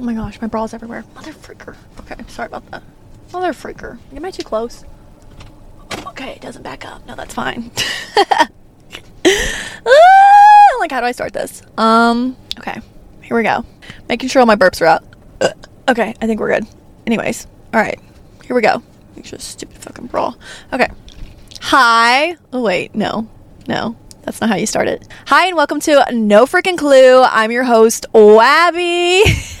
Oh 0.00 0.04
my 0.04 0.14
gosh, 0.14 0.40
my 0.40 0.46
bra's 0.46 0.72
everywhere. 0.74 1.04
Mother 1.14 1.32
freaker. 1.32 1.74
Okay, 2.00 2.16
sorry 2.28 2.46
about 2.46 2.70
that. 2.70 2.82
Mother 3.32 3.52
freaker. 3.52 3.98
Am 4.14 4.24
I 4.24 4.30
too 4.30 4.44
close? 4.44 4.84
Okay, 6.06 6.30
it 6.30 6.40
doesn't 6.40 6.62
back 6.62 6.84
up. 6.84 7.04
No, 7.06 7.16
that's 7.16 7.34
fine. 7.34 7.70
ah, 8.16 8.48
like, 10.78 10.92
how 10.92 11.00
do 11.00 11.06
I 11.06 11.12
start 11.12 11.32
this? 11.32 11.62
Um, 11.76 12.36
okay, 12.58 12.80
here 13.22 13.36
we 13.36 13.42
go. 13.42 13.64
Making 14.08 14.28
sure 14.28 14.40
all 14.40 14.46
my 14.46 14.56
burps 14.56 14.80
are 14.80 14.86
out. 14.86 15.04
Uh, 15.40 15.50
okay, 15.88 16.14
I 16.20 16.26
think 16.26 16.40
we're 16.40 16.54
good. 16.54 16.66
Anyways, 17.06 17.46
all 17.74 17.80
right, 17.80 17.98
here 18.44 18.54
we 18.54 18.62
go. 18.62 18.82
Make 19.16 19.26
sure 19.26 19.38
stupid 19.38 19.78
fucking 19.78 20.06
bra. 20.06 20.34
Okay. 20.72 20.88
Hi. 21.60 22.36
Oh 22.52 22.62
wait, 22.62 22.94
no, 22.94 23.28
no, 23.66 23.96
that's 24.22 24.40
not 24.40 24.50
how 24.50 24.56
you 24.56 24.66
start 24.66 24.88
it. 24.88 25.06
Hi 25.26 25.46
and 25.46 25.56
welcome 25.56 25.80
to 25.80 26.04
No 26.12 26.46
Freaking 26.46 26.76
Clue. 26.76 27.22
I'm 27.22 27.50
your 27.50 27.64
host, 27.64 28.06
Wabby. 28.12 29.22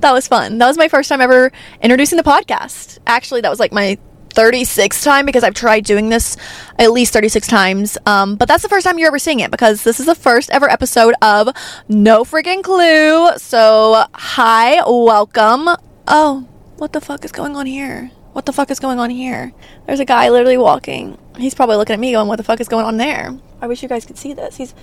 that 0.00 0.12
was 0.12 0.28
fun. 0.28 0.58
That 0.58 0.66
was 0.66 0.76
my 0.76 0.88
first 0.88 1.08
time 1.08 1.20
ever 1.20 1.50
introducing 1.82 2.16
the 2.16 2.22
podcast. 2.22 2.98
Actually, 3.06 3.40
that 3.42 3.50
was 3.50 3.60
like 3.60 3.72
my 3.72 3.98
36th 4.30 5.02
time 5.02 5.26
because 5.26 5.42
I've 5.42 5.54
tried 5.54 5.84
doing 5.84 6.10
this 6.10 6.36
at 6.78 6.92
least 6.92 7.12
36 7.12 7.46
times. 7.48 7.98
Um, 8.06 8.36
but 8.36 8.48
that's 8.48 8.62
the 8.62 8.68
first 8.68 8.86
time 8.86 8.98
you're 8.98 9.08
ever 9.08 9.18
seeing 9.18 9.40
it 9.40 9.50
because 9.50 9.84
this 9.84 9.98
is 9.98 10.06
the 10.06 10.14
first 10.14 10.50
ever 10.50 10.68
episode 10.68 11.14
of 11.22 11.48
No 11.88 12.24
Freaking 12.24 12.62
Clue. 12.62 13.36
So, 13.38 14.04
hi, 14.14 14.82
welcome. 14.86 15.68
Oh, 16.06 16.46
what 16.76 16.92
the 16.92 17.00
fuck 17.00 17.24
is 17.24 17.32
going 17.32 17.56
on 17.56 17.66
here? 17.66 18.10
What 18.32 18.46
the 18.46 18.52
fuck 18.52 18.70
is 18.70 18.78
going 18.78 19.00
on 19.00 19.10
here? 19.10 19.52
There's 19.86 20.00
a 20.00 20.04
guy 20.04 20.28
literally 20.28 20.58
walking. 20.58 21.18
He's 21.38 21.54
probably 21.54 21.76
looking 21.76 21.94
at 21.94 22.00
me 22.00 22.12
going, 22.12 22.28
What 22.28 22.36
the 22.36 22.42
fuck 22.42 22.60
is 22.60 22.68
going 22.68 22.84
on 22.84 22.96
there? 22.96 23.38
I 23.60 23.66
wish 23.66 23.82
you 23.82 23.88
guys 23.88 24.04
could 24.04 24.18
see 24.18 24.32
this. 24.32 24.56
He's 24.56 24.74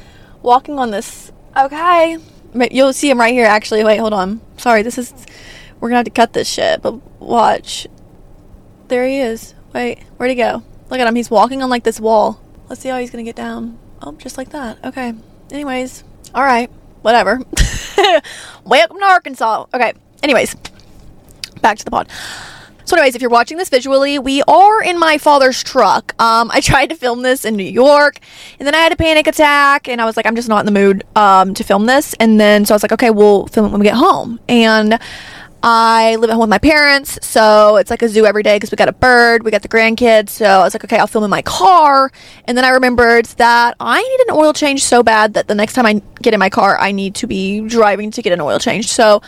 walking 0.42 0.80
on 0.80 0.92
this. 0.92 1.32
Oh, 1.56 1.66
okay. 1.66 2.18
You'll 2.72 2.94
see 2.94 3.10
him 3.10 3.20
right 3.20 3.34
here, 3.34 3.46
actually. 3.46 3.84
Wait, 3.84 3.98
hold 3.98 4.14
on. 4.14 4.40
Sorry, 4.58 4.82
this 4.82 4.98
is. 4.98 5.14
We're 5.80 5.90
gonna 5.90 5.98
have 5.98 6.06
to 6.06 6.12
cut 6.12 6.34
this 6.34 6.50
shit, 6.50 6.82
but 6.82 6.94
watch. 7.22 7.88
There 8.88 9.06
he 9.06 9.20
is. 9.20 9.54
Wait, 9.74 10.04
where'd 10.18 10.30
he 10.30 10.36
go? 10.36 10.64
Look 10.90 11.00
at 11.00 11.08
him. 11.08 11.16
He's 11.16 11.30
walking 11.30 11.62
on 11.62 11.70
like 11.70 11.84
this 11.84 12.00
wall. 12.00 12.40
Let's 12.70 12.82
see 12.82 12.90
how 12.90 12.98
he's 13.00 13.12
gonna 13.12 13.24
get 13.24 13.36
down. 13.36 13.78
Oh, 14.02 14.14
just 14.14 14.38
like 14.38 14.50
that. 14.50 14.84
Okay. 14.86 15.14
Anyways, 15.52 16.04
all 16.34 16.44
right. 16.44 16.72
Whatever. 17.02 17.42
Welcome 18.64 19.00
to 19.00 19.06
Arkansas. 19.06 19.66
Okay. 19.74 19.94
Anyways, 20.24 20.56
back 21.62 21.78
to 21.78 21.86
the 21.86 21.92
pod. 21.92 22.10
Anyways, 22.96 23.14
if 23.14 23.22
you're 23.22 23.30
watching 23.30 23.58
this 23.58 23.68
visually, 23.68 24.20
we 24.20 24.42
are 24.44 24.82
in 24.82 24.98
my 24.98 25.18
father's 25.18 25.62
truck. 25.62 26.16
Um, 26.18 26.50
I 26.50 26.62
tried 26.62 26.92
to 26.92 26.96
film 26.96 27.24
this 27.24 27.44
in 27.44 27.58
New 27.58 27.66
York, 27.66 28.20
and 28.58 28.66
then 28.66 28.74
I 28.74 28.78
had 28.78 28.94
a 28.94 28.96
panic 28.96 29.28
attack, 29.28 29.90
and 29.90 30.00
I 30.00 30.06
was 30.06 30.16
like, 30.16 30.26
I'm 30.26 30.36
just 30.38 30.48
not 30.48 30.62
in 30.62 30.66
the 30.66 30.72
mood 30.72 31.04
um, 31.14 31.54
to 31.56 31.64
film 31.66 31.88
this. 31.88 32.14
And 32.22 32.40
then, 32.40 32.64
so 32.64 32.74
I 32.74 32.76
was 32.76 32.84
like, 32.84 32.94
okay, 32.94 33.10
we'll 33.10 33.48
film 33.48 33.66
it 33.66 33.72
when 33.72 33.82
we 33.82 33.84
get 33.84 33.96
home. 33.96 34.40
And 34.48 34.98
I 35.62 36.16
live 36.16 36.30
at 36.30 36.36
home 36.36 36.44
with 36.44 36.50
my 36.50 36.58
parents, 36.58 37.20
so 37.22 37.76
it's 37.76 37.90
like 37.90 38.02
a 38.02 38.08
zoo 38.08 38.26
every 38.26 38.44
day 38.44 38.56
because 38.56 38.72
we 38.72 38.78
got 38.78 38.88
a 38.88 38.94
bird, 38.94 39.44
we 39.44 39.52
got 39.52 39.62
the 39.62 39.68
grandkids. 39.68 40.30
So 40.30 40.46
I 40.46 40.64
was 40.64 40.74
like, 40.74 40.86
okay, 40.86 40.98
I'll 40.98 41.06
film 41.06 41.26
in 41.26 41.30
my 41.30 41.42
car. 41.42 42.14
And 42.46 42.58
then 42.58 42.64
I 42.64 42.70
remembered 42.70 43.26
that 43.26 43.76
I 43.78 44.02
need 44.02 44.32
an 44.32 44.40
oil 44.40 44.54
change 44.54 44.86
so 44.86 45.04
bad 45.04 45.34
that 45.34 45.50
the 45.50 45.56
next 45.56 45.74
time 45.74 45.86
I 45.86 46.02
get 46.22 46.34
in 46.34 46.40
my 46.40 46.50
car, 46.50 46.80
I 46.80 46.94
need 46.94 47.16
to 47.16 47.28
be 47.28 47.60
driving 47.60 48.10
to 48.12 48.22
get 48.22 48.32
an 48.32 48.40
oil 48.40 48.58
change. 48.58 48.88
So 48.88 49.22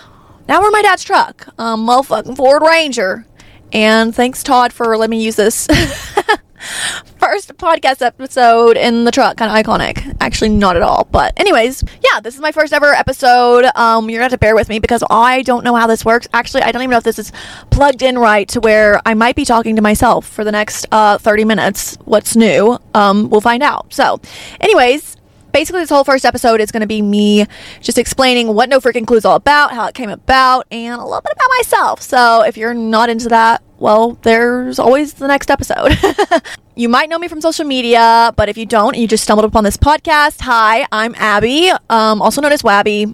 now 0.47 0.61
we're 0.61 0.67
in 0.67 0.71
my 0.71 0.83
dad's 0.83 1.03
truck, 1.03 1.49
um, 1.59 1.85
motherfucking 1.85 2.37
Ford 2.37 2.61
Ranger. 2.61 3.25
And 3.73 4.15
thanks, 4.15 4.43
Todd, 4.43 4.73
for 4.73 4.97
letting 4.97 5.11
me 5.11 5.23
use 5.23 5.35
this 5.35 5.67
first 7.17 7.55
podcast 7.57 8.01
episode 8.01 8.77
in 8.77 9.03
the 9.03 9.11
truck. 9.11 9.37
Kind 9.37 9.51
of 9.51 9.65
iconic. 9.65 10.15
Actually, 10.21 10.49
not 10.49 10.75
at 10.75 10.81
all. 10.81 11.07
But, 11.11 11.33
anyways, 11.37 11.83
yeah, 12.01 12.19
this 12.19 12.35
is 12.35 12.41
my 12.41 12.51
first 12.51 12.73
ever 12.73 12.93
episode. 12.93 13.65
Um, 13.75 14.09
you're 14.09 14.19
going 14.19 14.29
to 14.29 14.31
have 14.31 14.31
to 14.31 14.37
bear 14.37 14.55
with 14.55 14.69
me 14.69 14.79
because 14.79 15.03
I 15.09 15.41
don't 15.43 15.63
know 15.63 15.75
how 15.75 15.87
this 15.87 16.05
works. 16.05 16.27
Actually, 16.33 16.63
I 16.63 16.71
don't 16.71 16.81
even 16.81 16.91
know 16.91 16.97
if 16.97 17.03
this 17.03 17.19
is 17.19 17.31
plugged 17.69 18.01
in 18.01 18.17
right 18.17 18.47
to 18.49 18.59
where 18.59 19.01
I 19.05 19.13
might 19.13 19.35
be 19.35 19.45
talking 19.45 19.75
to 19.75 19.81
myself 19.81 20.27
for 20.27 20.43
the 20.43 20.51
next 20.51 20.85
uh, 20.91 21.17
30 21.17 21.45
minutes. 21.45 21.97
What's 22.05 22.35
new? 22.35 22.79
Um, 22.93 23.29
we'll 23.29 23.41
find 23.41 23.63
out. 23.63 23.93
So, 23.93 24.19
anyways, 24.61 25.17
basically 25.51 25.81
this 25.81 25.89
whole 25.89 26.03
first 26.03 26.25
episode 26.25 26.61
is 26.61 26.71
going 26.71 26.81
to 26.81 26.87
be 26.87 27.01
me 27.01 27.45
just 27.81 27.97
explaining 27.97 28.53
what 28.53 28.69
no 28.69 28.79
freaking 28.79 29.07
clue 29.07 29.17
is 29.17 29.25
all 29.25 29.35
about 29.35 29.71
how 29.71 29.87
it 29.87 29.95
came 29.95 30.09
about 30.09 30.67
and 30.71 31.01
a 31.01 31.03
little 31.03 31.21
bit 31.21 31.31
about 31.31 31.49
myself 31.57 32.01
so 32.01 32.43
if 32.43 32.57
you're 32.57 32.75
not 32.75 33.09
into 33.09 33.27
that 33.29 33.63
well 33.79 34.17
there's 34.23 34.79
always 34.79 35.13
the 35.13 35.27
next 35.27 35.51
episode 35.51 35.97
you 36.75 36.89
might 36.89 37.09
know 37.09 37.19
me 37.19 37.27
from 37.27 37.41
social 37.41 37.65
media 37.65 38.33
but 38.35 38.49
if 38.49 38.57
you 38.57 38.65
don't 38.65 38.97
you 38.97 39.07
just 39.07 39.23
stumbled 39.23 39.45
upon 39.45 39.63
this 39.63 39.77
podcast 39.77 40.41
hi 40.41 40.85
i'm 40.91 41.13
abby 41.15 41.71
um, 41.89 42.21
also 42.21 42.41
known 42.41 42.51
as 42.51 42.61
wabby 42.61 43.13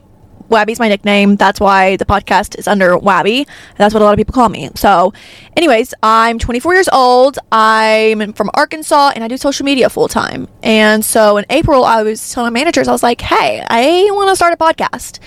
Wabby's 0.54 0.80
my 0.80 0.88
nickname. 0.88 1.36
That's 1.36 1.60
why 1.60 1.96
the 1.96 2.06
podcast 2.06 2.60
is 2.60 2.68
under 2.68 2.96
Wabby. 2.98 3.48
That's 3.78 3.94
what 3.94 4.02
a 4.02 4.06
lot 4.06 4.14
of 4.14 4.18
people 4.18 4.34
call 4.34 4.50
me. 4.50 4.70
So, 4.76 5.12
anyways, 5.58 5.96
I'm 6.04 6.38
24 6.38 6.74
years 6.76 6.90
old. 6.90 7.40
I'm 7.52 8.34
from 8.34 8.52
Arkansas 8.54 9.14
and 9.16 9.24
I 9.24 9.28
do 9.28 9.38
social 9.38 9.66
media 9.66 9.90
full 9.90 10.08
time. 10.08 10.48
And 10.62 11.04
so 11.04 11.38
in 11.38 11.46
April, 11.50 11.84
I 11.86 12.04
was 12.04 12.32
telling 12.32 12.54
my 12.54 12.60
managers, 12.60 12.88
I 12.88 12.92
was 12.92 13.02
like, 13.02 13.22
hey, 13.22 13.66
I 13.68 14.08
want 14.12 14.30
to 14.30 14.36
start 14.36 14.54
a 14.54 14.58
podcast. 14.58 15.20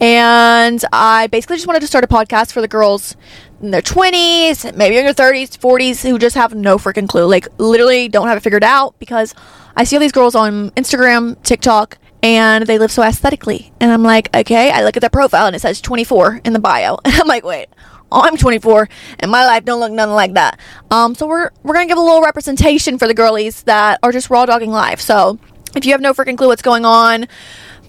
And 0.00 0.82
I 0.92 1.26
basically 1.26 1.56
just 1.56 1.66
wanted 1.66 1.80
to 1.80 1.88
start 1.88 2.04
a 2.04 2.08
podcast 2.08 2.52
for 2.52 2.60
the 2.60 2.68
girls 2.68 3.16
in 3.60 3.70
their 3.70 3.82
20s, 3.82 4.76
maybe 4.76 4.96
in 4.96 5.04
their 5.04 5.14
30s, 5.14 5.58
40s, 5.58 6.08
who 6.08 6.18
just 6.18 6.36
have 6.36 6.54
no 6.54 6.78
freaking 6.78 7.08
clue. 7.08 7.26
Like, 7.26 7.48
literally 7.58 8.08
don't 8.08 8.28
have 8.28 8.36
it 8.36 8.42
figured 8.42 8.64
out 8.64 8.98
because 8.98 9.34
I 9.76 9.84
see 9.84 9.96
all 9.96 10.00
these 10.00 10.12
girls 10.12 10.34
on 10.34 10.70
Instagram, 10.72 11.42
TikTok, 11.42 11.98
and 12.22 12.66
they 12.66 12.78
live 12.78 12.90
so 12.90 13.02
aesthetically. 13.02 13.72
And 13.80 13.90
I'm 13.92 14.02
like, 14.02 14.34
okay, 14.34 14.70
I 14.70 14.82
look 14.82 14.96
at 14.96 15.00
their 15.00 15.10
profile 15.10 15.46
and 15.46 15.54
it 15.54 15.60
says 15.60 15.80
24 15.80 16.40
in 16.44 16.52
the 16.52 16.58
bio. 16.58 16.98
And 17.04 17.14
I'm 17.14 17.28
like, 17.28 17.44
wait, 17.44 17.68
I'm 18.10 18.36
24 18.36 18.88
and 19.20 19.30
my 19.30 19.44
life 19.46 19.64
don't 19.64 19.80
look 19.80 19.92
nothing 19.92 20.14
like 20.14 20.34
that. 20.34 20.58
Um, 20.90 21.14
so 21.14 21.26
we're, 21.26 21.50
we're 21.62 21.74
going 21.74 21.86
to 21.86 21.90
give 21.90 21.98
a 21.98 22.02
little 22.02 22.22
representation 22.22 22.98
for 22.98 23.06
the 23.06 23.14
girlies 23.14 23.62
that 23.64 23.98
are 24.02 24.12
just 24.12 24.30
raw 24.30 24.46
dogging 24.46 24.70
life. 24.70 25.00
So 25.00 25.38
if 25.74 25.84
you 25.84 25.92
have 25.92 26.00
no 26.00 26.14
freaking 26.14 26.36
clue 26.36 26.48
what's 26.48 26.62
going 26.62 26.84
on, 26.84 27.28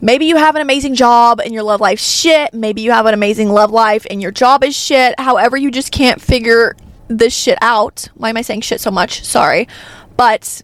maybe 0.02 0.26
you 0.26 0.38
have 0.38 0.56
an 0.56 0.62
amazing 0.62 0.96
job 0.96 1.40
and 1.40 1.54
your 1.54 1.64
love 1.64 1.82
life 1.82 2.00
shit. 2.00 2.54
Maybe 2.54 2.82
you 2.82 2.92
have 2.92 3.06
an 3.06 3.14
amazing 3.14 3.50
love 3.50 3.72
life 3.72 4.06
and 4.10 4.22
your 4.22 4.32
job 4.32 4.64
is 4.64 4.76
shit. 4.76 5.20
However, 5.20 5.58
you 5.58 5.72
just 5.72 5.92
can't 5.92 6.22
figure 6.22 6.76
this 7.08 7.34
shit 7.34 7.58
out. 7.62 8.08
Why 8.16 8.30
am 8.30 8.38
I 8.38 8.42
saying 8.42 8.62
shit 8.62 8.82
so 8.82 8.92
much? 8.92 9.24
Sorry. 9.24 9.68
But 10.16 10.62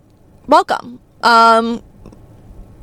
welcome. 0.47 0.99
Um, 1.21 1.81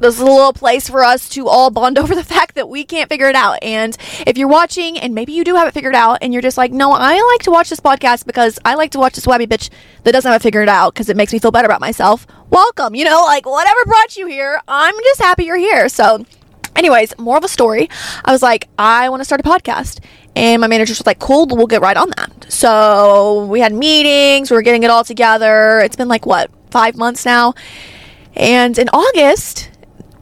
this 0.03 0.17
is 0.17 0.21
a 0.21 0.25
little 0.25 0.53
place 0.53 0.89
for 0.89 1.05
us 1.05 1.29
to 1.31 1.47
all 1.47 1.71
bond 1.71 1.97
over 2.01 2.15
the 2.15 2.25
fact 2.25 2.57
that 2.57 2.69
we 2.69 2.84
can't 2.84 3.09
figure 3.09 3.29
it 3.29 3.37
out. 3.37 3.59
And 3.63 3.97
if 4.27 4.37
you're 4.37 4.49
watching 4.49 4.99
and 4.99 5.15
maybe 5.15 5.33
you 5.33 5.45
do 5.45 5.55
have 5.55 5.69
it 5.69 5.75
figured 5.75 5.95
out 5.95 6.19
and 6.23 6.33
you're 6.33 6.43
just 6.43 6.59
like, 6.59 6.73
no, 6.73 6.93
I 6.93 7.21
like 7.33 7.43
to 7.45 7.51
watch 7.51 7.71
this 7.71 7.81
podcast 7.81 8.27
because 8.27 8.59
I 8.65 8.75
like 8.75 8.91
to 8.93 8.99
watch 8.99 9.15
this 9.15 9.27
wabby 9.27 9.47
bitch 9.47 9.71
that 10.03 10.13
doesn't 10.13 10.31
have 10.31 10.41
it 10.41 10.43
figured 10.43 10.69
out 10.69 10.93
because 10.93 11.09
it 11.09 11.17
makes 11.17 11.33
me 11.33 11.39
feel 11.39 11.53
better 11.53 11.67
about 11.67 11.81
myself. 11.81 12.27
Welcome. 12.51 12.97
You 12.97 13.05
know, 13.05 13.23
like 13.23 13.47
whatever 13.47 13.84
brought 13.87 14.17
you 14.17 14.27
here, 14.27 14.61
I'm 14.67 14.95
just 15.05 15.21
happy 15.21 15.45
you're 15.45 15.57
here. 15.57 15.89
So, 15.89 16.25
anyways, 16.77 17.19
more 17.19 17.37
of 17.37 17.44
a 17.44 17.49
story. 17.49 17.88
I 18.25 18.33
was 18.33 18.43
like, 18.43 18.69
I 18.78 19.09
want 19.09 19.21
to 19.21 19.25
start 19.25 19.41
a 19.41 19.44
podcast. 19.44 20.00
And 20.34 20.60
my 20.60 20.66
manager 20.66 20.93
was 20.93 21.06
like, 21.06 21.19
cool, 21.19 21.47
we'll 21.47 21.66
get 21.66 21.83
right 21.83 21.97
on 21.97 22.10
that. 22.16 22.47
So 22.49 23.44
we 23.47 23.60
had 23.60 23.72
meetings, 23.72 24.50
we 24.50 24.56
were 24.56 24.62
getting 24.62 24.83
it 24.83 24.91
all 24.91 25.05
together. 25.05 25.81
It's 25.81 25.97
been 25.97 26.09
like, 26.09 26.27
what, 26.27 26.50
five 26.71 26.97
months 26.97 27.25
now? 27.25 27.55
And 28.34 28.78
in 28.78 28.88
August, 28.88 29.71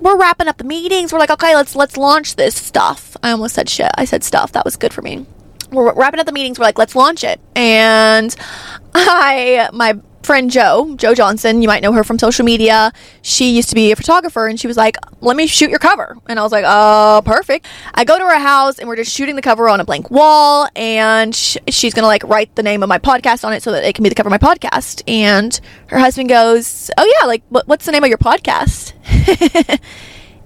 we're 0.01 0.17
wrapping 0.19 0.49
up 0.49 0.57
the 0.57 0.65
meetings. 0.65 1.13
We're 1.13 1.19
like, 1.19 1.31
okay, 1.31 1.55
let's 1.55 1.77
let's 1.77 1.97
launch 1.97 2.37
this 2.37 2.61
stuff. 2.61 3.17
I 3.23 3.31
almost 3.31 3.55
said 3.55 3.69
shit. 3.69 3.91
I 3.95 4.05
said 4.05 4.25
stuff. 4.25 4.53
That 4.53 4.65
was 4.65 4.77
good 4.77 4.93
for 4.93 5.03
me. 5.03 5.27
We're 5.71 5.93
wrapping 5.95 6.19
up 6.19 6.27
the 6.27 6.33
meetings. 6.33 6.59
We're 6.59 6.65
like, 6.65 6.79
let's 6.79 6.97
launch 6.97 7.23
it. 7.23 7.41
And 7.55 8.35
I, 8.95 9.69
my 9.73 10.01
friend 10.23 10.51
Joe, 10.51 10.95
Joe 10.97 11.15
Johnson, 11.15 11.63
you 11.63 11.69
might 11.69 11.83
know 11.83 11.93
her 11.93 12.05
from 12.05 12.19
social 12.19 12.45
media. 12.45 12.93
She 13.23 13.57
used 13.57 13.71
to 13.71 13.75
be 13.75 13.91
a 13.91 13.97
photographer 13.97 14.47
and 14.47 14.61
she 14.61 14.67
was 14.67 14.77
like, 14.77 14.97
let 15.21 15.37
me 15.37 15.47
shoot 15.47 15.71
your 15.71 15.79
cover. 15.79 16.17
And 16.29 16.39
I 16.39 16.43
was 16.43 16.53
like, 16.53 16.65
uh, 16.67 17.21
perfect. 17.23 17.67
I 17.95 18.05
go 18.05 18.19
to 18.19 18.25
her 18.25 18.39
house 18.39 18.79
and 18.79 18.89
we're 18.89 18.97
just 18.97 19.13
shooting 19.13 19.37
the 19.37 19.43
cover 19.43 19.69
on 19.69 19.81
a 19.81 19.85
blank 19.85 20.11
wall 20.11 20.69
and 20.77 21.35
sh- 21.35 21.57
she's 21.69 21.95
going 21.95 22.03
to 22.03 22.07
like 22.09 22.23
write 22.25 22.55
the 22.55 22.63
name 22.63 22.83
of 22.83 22.89
my 22.89 22.99
podcast 22.99 23.45
on 23.45 23.53
it 23.53 23.63
so 23.63 23.73
that 23.73 23.85
it 23.85 23.95
can 23.95 24.03
be 24.03 24.09
the 24.09 24.15
cover 24.15 24.29
of 24.29 24.31
my 24.31 24.39
podcast. 24.39 25.03
And 25.09 25.59
her 25.87 25.99
husband 25.99 26.29
goes, 26.29 26.91
oh 26.99 27.15
yeah, 27.21 27.27
like 27.27 27.43
what- 27.49 27.67
what's 27.67 27.87
the 27.87 27.93
name 27.93 28.05
of 28.05 28.09
your 28.09 28.19
podcast? 28.19 28.93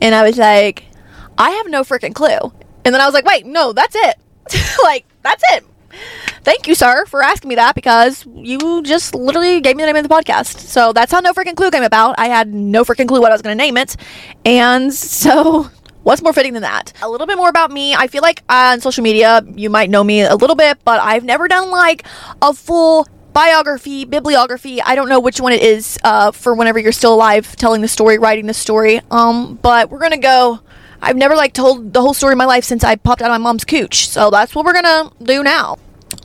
and 0.01 0.15
I 0.15 0.23
was 0.23 0.39
like, 0.39 0.85
I 1.37 1.51
have 1.51 1.69
no 1.69 1.83
freaking 1.83 2.15
clue. 2.15 2.53
And 2.85 2.95
then 2.95 3.01
I 3.01 3.07
was 3.07 3.15
like, 3.15 3.25
wait, 3.25 3.45
no, 3.47 3.73
that's 3.73 3.97
it. 3.97 4.17
like, 4.85 5.05
that's 5.23 5.43
it. 5.53 5.65
Thank 6.45 6.67
you, 6.67 6.75
sir, 6.75 7.07
for 7.07 7.23
asking 7.23 7.49
me 7.49 7.55
that 7.55 7.75
because 7.75 8.27
you 8.35 8.83
just 8.83 9.15
literally 9.15 9.63
gave 9.63 9.77
me 9.77 9.83
the 9.83 9.87
name 9.87 9.97
of 9.97 10.07
the 10.07 10.15
podcast. 10.15 10.59
So 10.59 10.93
that's 10.93 11.11
how 11.11 11.21
No 11.21 11.33
Freaking 11.33 11.57
Clue 11.57 11.71
came 11.71 11.83
about. 11.83 12.17
I 12.19 12.27
had 12.27 12.53
no 12.53 12.85
freaking 12.85 13.09
clue 13.09 13.23
what 13.23 13.33
I 13.33 13.35
was 13.35 13.41
going 13.41 13.57
to 13.57 13.65
name 13.65 13.79
it. 13.79 13.97
And 14.45 14.93
so 14.95 15.71
what's 16.03 16.21
more 16.21 16.35
fitting 16.35 16.53
than 16.53 16.61
that? 16.61 16.93
A 17.01 17.09
little 17.09 17.27
bit 17.27 17.39
more 17.39 17.49
about 17.49 17.71
me. 17.71 17.95
I 17.95 18.09
feel 18.09 18.21
like 18.21 18.43
on 18.51 18.83
social 18.83 19.03
media, 19.03 19.41
you 19.55 19.71
might 19.71 19.89
know 19.89 20.05
me 20.05 20.21
a 20.21 20.37
little 20.37 20.55
bit, 20.55 20.85
but 20.85 21.01
I've 21.01 21.25
never 21.25 21.49
done 21.49 21.71
like 21.71 22.07
a 22.43 22.53
full 22.53 23.09
biography, 23.33 24.05
bibliography. 24.05 24.83
I 24.83 24.97
don't 24.97 25.09
know 25.09 25.21
which 25.21 25.41
one 25.41 25.55
it 25.55 25.63
is 25.63 25.99
uh, 26.05 26.31
for 26.31 26.55
whenever 26.55 26.79
you're 26.79 26.93
still 26.93 27.15
alive 27.15 27.57
telling 27.57 27.81
the 27.81 27.89
story, 27.89 28.19
writing 28.19 28.47
the 28.47 28.55
story. 28.55 29.01
Um, 29.11 29.55
but 29.63 29.89
we're 29.89 29.99
going 29.99 30.11
to 30.11 30.19
go 30.19 30.61
I've 31.01 31.17
never 31.17 31.37
like 31.37 31.53
told 31.53 31.93
the 31.93 32.01
whole 32.01 32.15
story 32.15 32.33
of 32.33 32.39
my 32.39 32.47
life 32.47 32.65
since 32.65 32.83
I 32.83 32.97
popped 32.97 33.21
out 33.21 33.31
of 33.31 33.33
my 33.35 33.39
mom's 33.39 33.65
cooch. 33.65 34.09
So 34.09 34.31
that's 34.31 34.55
what 34.55 34.65
we're 34.65 34.73
gonna 34.73 35.11
do 35.23 35.43
now. 35.43 35.77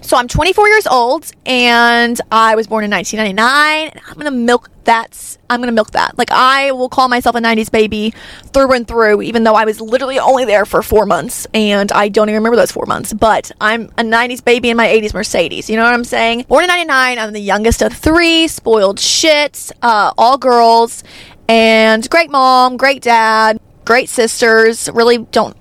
So 0.09 0.17
I'm 0.17 0.27
24 0.27 0.67
years 0.69 0.87
old 0.87 1.31
and 1.45 2.19
I 2.31 2.55
was 2.55 2.65
born 2.65 2.83
in 2.83 2.89
1999. 2.89 4.01
I'm 4.07 4.17
gonna 4.17 4.31
milk 4.31 4.71
that. 4.85 5.37
I'm 5.51 5.61
gonna 5.61 5.71
milk 5.71 5.91
that. 5.91 6.17
Like 6.17 6.31
I 6.31 6.71
will 6.71 6.89
call 6.89 7.07
myself 7.09 7.35
a 7.35 7.39
90s 7.39 7.69
baby 7.69 8.15
through 8.45 8.71
and 8.71 8.87
through, 8.87 9.21
even 9.21 9.43
though 9.43 9.53
I 9.53 9.65
was 9.65 9.79
literally 9.79 10.17
only 10.17 10.45
there 10.45 10.65
for 10.65 10.81
four 10.81 11.05
months 11.05 11.45
and 11.53 11.91
I 11.91 12.09
don't 12.09 12.27
even 12.27 12.39
remember 12.41 12.55
those 12.55 12.71
four 12.71 12.87
months. 12.87 13.13
But 13.13 13.51
I'm 13.61 13.83
a 13.99 14.03
90s 14.03 14.43
baby 14.43 14.71
in 14.71 14.77
my 14.77 14.87
80s 14.87 15.13
Mercedes. 15.13 15.69
You 15.69 15.75
know 15.75 15.83
what 15.83 15.93
I'm 15.93 16.03
saying? 16.03 16.45
Born 16.49 16.63
in 16.63 16.69
99. 16.69 17.19
I'm 17.19 17.31
the 17.31 17.39
youngest 17.39 17.83
of 17.83 17.93
three. 17.93 18.47
Spoiled 18.47 18.99
shit. 18.99 19.71
Uh, 19.83 20.11
all 20.17 20.39
girls. 20.39 21.03
And 21.47 22.09
great 22.09 22.31
mom, 22.31 22.77
great 22.77 23.03
dad, 23.03 23.59
great 23.85 24.09
sisters. 24.09 24.89
Really 24.91 25.19
don't 25.19 25.55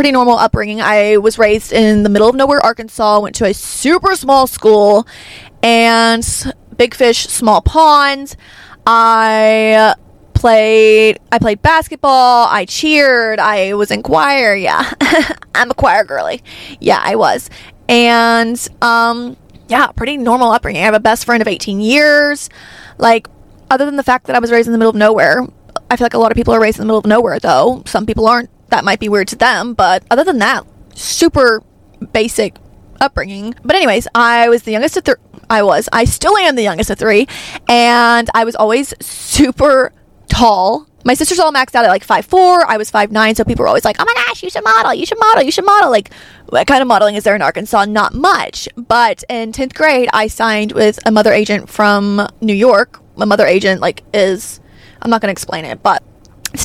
pretty 0.00 0.12
normal 0.12 0.38
upbringing. 0.38 0.80
I 0.80 1.18
was 1.18 1.38
raised 1.38 1.74
in 1.74 2.04
the 2.04 2.08
middle 2.08 2.26
of 2.26 2.34
nowhere, 2.34 2.58
Arkansas, 2.64 3.20
went 3.20 3.34
to 3.34 3.44
a 3.44 3.52
super 3.52 4.16
small 4.16 4.46
school 4.46 5.06
and 5.62 6.26
big 6.78 6.94
fish, 6.94 7.26
small 7.26 7.60
ponds. 7.60 8.34
I 8.86 9.94
played 10.32 11.18
I 11.30 11.38
played 11.38 11.60
basketball, 11.60 12.46
I 12.48 12.64
cheered, 12.64 13.38
I 13.40 13.74
was 13.74 13.90
in 13.90 14.02
choir, 14.02 14.54
yeah. 14.54 14.90
I'm 15.54 15.70
a 15.70 15.74
choir 15.74 16.04
girly. 16.04 16.42
Yeah, 16.80 17.02
I 17.02 17.16
was. 17.16 17.50
And 17.86 18.56
um 18.80 19.36
yeah, 19.68 19.88
pretty 19.88 20.16
normal 20.16 20.50
upbringing. 20.50 20.80
I 20.80 20.86
have 20.86 20.94
a 20.94 21.00
best 21.00 21.26
friend 21.26 21.42
of 21.42 21.46
18 21.46 21.78
years. 21.78 22.48
Like 22.96 23.28
other 23.70 23.84
than 23.84 23.96
the 23.96 24.02
fact 24.02 24.28
that 24.28 24.34
I 24.34 24.38
was 24.38 24.50
raised 24.50 24.66
in 24.66 24.72
the 24.72 24.78
middle 24.78 24.88
of 24.92 24.96
nowhere, 24.96 25.46
I 25.90 25.96
feel 25.96 26.06
like 26.06 26.14
a 26.14 26.18
lot 26.18 26.32
of 26.32 26.36
people 26.36 26.54
are 26.54 26.60
raised 26.60 26.78
in 26.78 26.84
the 26.84 26.86
middle 26.86 27.00
of 27.00 27.04
nowhere 27.04 27.38
though. 27.38 27.82
Some 27.84 28.06
people 28.06 28.26
aren't 28.26 28.48
that 28.70 28.84
might 28.84 29.00
be 29.00 29.08
weird 29.08 29.28
to 29.28 29.36
them, 29.36 29.74
but 29.74 30.04
other 30.10 30.24
than 30.24 30.38
that, 30.38 30.66
super 30.94 31.62
basic 32.12 32.56
upbringing. 33.00 33.54
But 33.64 33.76
anyways, 33.76 34.06
I 34.14 34.48
was 34.48 34.62
the 34.62 34.72
youngest 34.72 34.96
of 34.96 35.04
three. 35.04 35.14
I 35.48 35.62
was. 35.62 35.88
I 35.92 36.04
still 36.04 36.36
am 36.36 36.54
the 36.56 36.62
youngest 36.62 36.90
of 36.90 36.98
three, 36.98 37.26
and 37.68 38.30
I 38.34 38.44
was 38.44 38.54
always 38.54 38.94
super 39.04 39.92
tall. 40.28 40.86
My 41.02 41.14
sisters 41.14 41.38
all 41.38 41.52
maxed 41.52 41.74
out 41.74 41.84
at 41.84 41.88
like 41.88 42.04
five 42.04 42.26
four. 42.26 42.64
I 42.66 42.76
was 42.76 42.90
five 42.90 43.10
nine, 43.10 43.34
so 43.34 43.42
people 43.42 43.64
were 43.64 43.68
always 43.68 43.84
like, 43.84 43.96
"Oh 43.98 44.04
my 44.04 44.14
gosh, 44.26 44.42
you 44.42 44.50
should 44.50 44.64
model! 44.64 44.94
You 44.94 45.06
should 45.06 45.18
model! 45.18 45.42
You 45.42 45.50
should 45.50 45.64
model!" 45.64 45.90
Like, 45.90 46.12
what 46.50 46.66
kind 46.66 46.82
of 46.82 46.88
modeling 46.88 47.16
is 47.16 47.24
there 47.24 47.34
in 47.34 47.42
Arkansas? 47.42 47.86
Not 47.86 48.14
much. 48.14 48.68
But 48.76 49.24
in 49.28 49.52
tenth 49.52 49.74
grade, 49.74 50.08
I 50.12 50.26
signed 50.28 50.72
with 50.72 50.98
a 51.06 51.10
mother 51.10 51.32
agent 51.32 51.68
from 51.68 52.28
New 52.40 52.54
York. 52.54 53.00
My 53.16 53.24
mother 53.24 53.46
agent 53.46 53.80
like 53.80 54.02
is, 54.14 54.60
I'm 55.02 55.10
not 55.10 55.20
going 55.20 55.28
to 55.28 55.32
explain 55.32 55.64
it, 55.64 55.82
but 55.82 56.02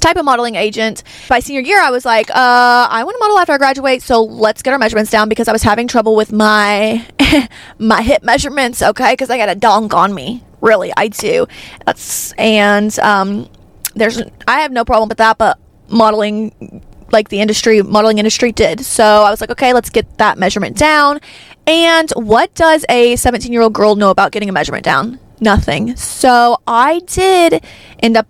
type 0.06 0.18
of 0.18 0.26
modeling 0.26 0.56
agent. 0.56 1.04
By 1.28 1.40
senior 1.40 1.62
year, 1.62 1.82
I 1.82 1.90
was 1.90 2.06
like, 2.06 2.30
uh, 2.30 2.34
I 2.36 3.04
want 3.04 3.16
to 3.16 3.20
model 3.20 3.40
after 3.40 3.54
I 3.54 3.58
graduate, 3.58 4.04
so 4.04 4.24
let's 4.24 4.62
get 4.62 4.72
our 4.72 4.80
measurements 4.80 5.10
down 5.12 5.30
because 5.30 5.48
I 5.48 5.52
was 5.52 5.64
having 5.64 5.88
trouble 5.88 6.16
with 6.16 6.32
my 6.32 7.06
my 7.80 8.02
hip 8.02 8.24
measurements. 8.24 8.82
Okay, 8.82 9.14
because 9.14 9.30
I 9.30 9.38
got 9.38 9.50
a 9.50 9.56
donk 9.56 9.94
on 9.94 10.14
me. 10.14 10.44
Really, 10.62 10.92
I 10.96 11.08
do. 11.08 11.48
That's 11.86 12.34
and 12.34 12.98
um, 13.00 13.50
there's 13.96 14.22
I 14.48 14.60
have 14.62 14.72
no 14.72 14.86
problem 14.86 15.10
with 15.10 15.18
that, 15.18 15.38
but 15.38 15.58
modeling 15.90 16.84
like 17.12 17.30
the 17.30 17.40
industry 17.40 17.82
modeling 17.82 18.20
industry 18.20 18.52
did. 18.52 18.82
So 18.82 19.04
I 19.04 19.32
was 19.32 19.42
like, 19.42 19.50
okay, 19.52 19.74
let's 19.74 19.90
get 19.90 20.18
that 20.20 20.38
measurement 20.38 20.78
down. 20.78 21.20
And 21.66 22.12
what 22.12 22.54
does 22.54 22.86
a 22.90 23.16
17 23.16 23.52
year 23.52 23.62
old 23.64 23.74
girl 23.74 23.96
know 23.96 24.12
about 24.12 24.32
getting 24.32 24.50
a 24.50 24.52
measurement 24.52 24.86
down? 24.86 25.20
Nothing. 25.42 25.96
So 25.96 26.58
I 26.68 27.00
did 27.08 27.64
end 28.00 28.18
up 28.18 28.28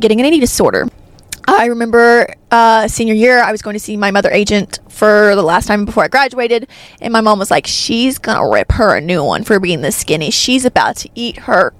getting 0.00 0.20
an 0.20 0.26
eating 0.26 0.40
disorder. 0.40 0.88
I 1.46 1.66
remember 1.66 2.34
uh, 2.50 2.88
senior 2.88 3.14
year, 3.14 3.42
I 3.42 3.52
was 3.52 3.60
going 3.60 3.74
to 3.74 3.80
see 3.80 3.96
my 3.96 4.10
mother 4.10 4.30
agent 4.30 4.78
for 4.88 5.34
the 5.34 5.42
last 5.42 5.66
time 5.66 5.84
before 5.84 6.04
I 6.04 6.08
graduated, 6.08 6.68
and 7.00 7.12
my 7.12 7.20
mom 7.20 7.38
was 7.38 7.50
like, 7.50 7.66
"She's 7.66 8.18
gonna 8.18 8.48
rip 8.48 8.72
her 8.72 8.96
a 8.96 9.00
new 9.00 9.22
one 9.22 9.44
for 9.44 9.60
being 9.60 9.80
this 9.82 9.96
skinny. 9.96 10.30
She's 10.30 10.64
about 10.64 10.96
to 10.98 11.10
eat 11.14 11.38
her 11.40 11.74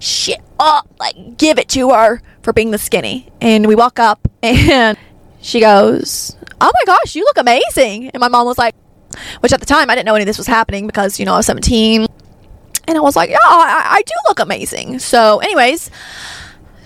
shit 0.00 0.40
up, 0.58 0.88
like 0.98 1.36
give 1.36 1.58
it 1.58 1.68
to 1.70 1.90
her 1.90 2.20
for 2.42 2.52
being 2.52 2.70
the 2.70 2.78
skinny." 2.78 3.28
And 3.40 3.66
we 3.66 3.74
walk 3.74 3.98
up, 3.98 4.26
and 4.42 4.98
she 5.40 5.60
goes, 5.60 6.36
"Oh 6.60 6.70
my 6.72 6.84
gosh, 6.86 7.14
you 7.14 7.22
look 7.22 7.38
amazing!" 7.38 8.08
And 8.10 8.20
my 8.20 8.28
mom 8.28 8.46
was 8.46 8.58
like, 8.58 8.74
which 9.40 9.52
at 9.52 9.60
the 9.60 9.66
time 9.66 9.90
I 9.90 9.94
didn't 9.94 10.06
know 10.06 10.14
any 10.14 10.22
of 10.22 10.26
this 10.26 10.38
was 10.38 10.48
happening 10.48 10.86
because 10.86 11.20
you 11.20 11.26
know 11.26 11.34
I 11.34 11.36
was 11.36 11.46
17, 11.46 12.06
and 12.88 12.98
I 12.98 13.00
was 13.00 13.14
like, 13.14 13.30
"Yeah, 13.30 13.38
I, 13.42 13.98
I 13.98 14.02
do 14.02 14.14
look 14.26 14.40
amazing." 14.40 14.98
So, 14.98 15.38
anyways 15.38 15.90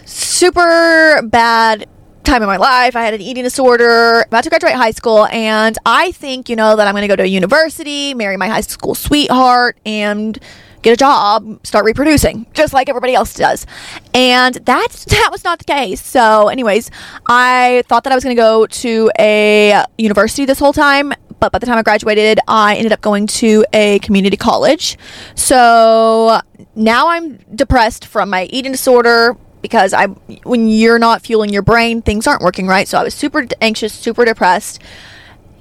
super 0.04 1.20
bad 1.24 1.86
time 2.28 2.42
in 2.42 2.46
my 2.46 2.58
life. 2.58 2.94
I 2.94 3.02
had 3.02 3.14
an 3.14 3.22
eating 3.22 3.44
disorder, 3.44 4.20
about 4.20 4.44
to 4.44 4.50
graduate 4.50 4.74
high 4.74 4.90
school, 4.90 5.26
and 5.26 5.78
I 5.86 6.12
think, 6.12 6.50
you 6.50 6.56
know, 6.56 6.76
that 6.76 6.86
I'm 6.86 6.92
going 6.92 7.02
to 7.02 7.08
go 7.08 7.16
to 7.16 7.22
a 7.22 7.26
university, 7.26 8.12
marry 8.12 8.36
my 8.36 8.48
high 8.48 8.60
school 8.60 8.94
sweetheart, 8.94 9.78
and 9.86 10.38
get 10.82 10.92
a 10.92 10.96
job, 10.96 11.58
start 11.64 11.86
reproducing, 11.86 12.46
just 12.52 12.74
like 12.74 12.90
everybody 12.90 13.14
else 13.14 13.32
does. 13.32 13.64
And 14.12 14.56
that 14.56 14.88
that 15.08 15.28
was 15.32 15.42
not 15.42 15.58
the 15.58 15.64
case. 15.64 16.04
So, 16.04 16.48
anyways, 16.48 16.90
I 17.28 17.82
thought 17.86 18.04
that 18.04 18.12
I 18.12 18.14
was 18.14 18.24
going 18.24 18.36
to 18.36 18.40
go 18.40 18.66
to 18.66 19.10
a 19.18 19.84
university 19.96 20.44
this 20.44 20.58
whole 20.58 20.74
time, 20.74 21.14
but 21.40 21.50
by 21.50 21.58
the 21.58 21.66
time 21.66 21.78
I 21.78 21.82
graduated, 21.82 22.40
I 22.46 22.76
ended 22.76 22.92
up 22.92 23.00
going 23.00 23.26
to 23.26 23.64
a 23.72 24.00
community 24.00 24.36
college. 24.36 24.98
So, 25.34 26.40
now 26.74 27.08
I'm 27.08 27.38
depressed 27.54 28.04
from 28.04 28.28
my 28.28 28.44
eating 28.44 28.72
disorder, 28.72 29.34
because 29.68 29.92
I 29.92 30.06
when 30.44 30.68
you're 30.68 30.98
not 30.98 31.22
fueling 31.22 31.52
your 31.52 31.62
brain, 31.62 32.02
things 32.02 32.26
aren't 32.26 32.42
working 32.42 32.66
right. 32.66 32.88
So 32.88 32.98
I 32.98 33.04
was 33.04 33.14
super 33.14 33.46
anxious, 33.60 33.92
super 33.92 34.24
depressed, 34.24 34.80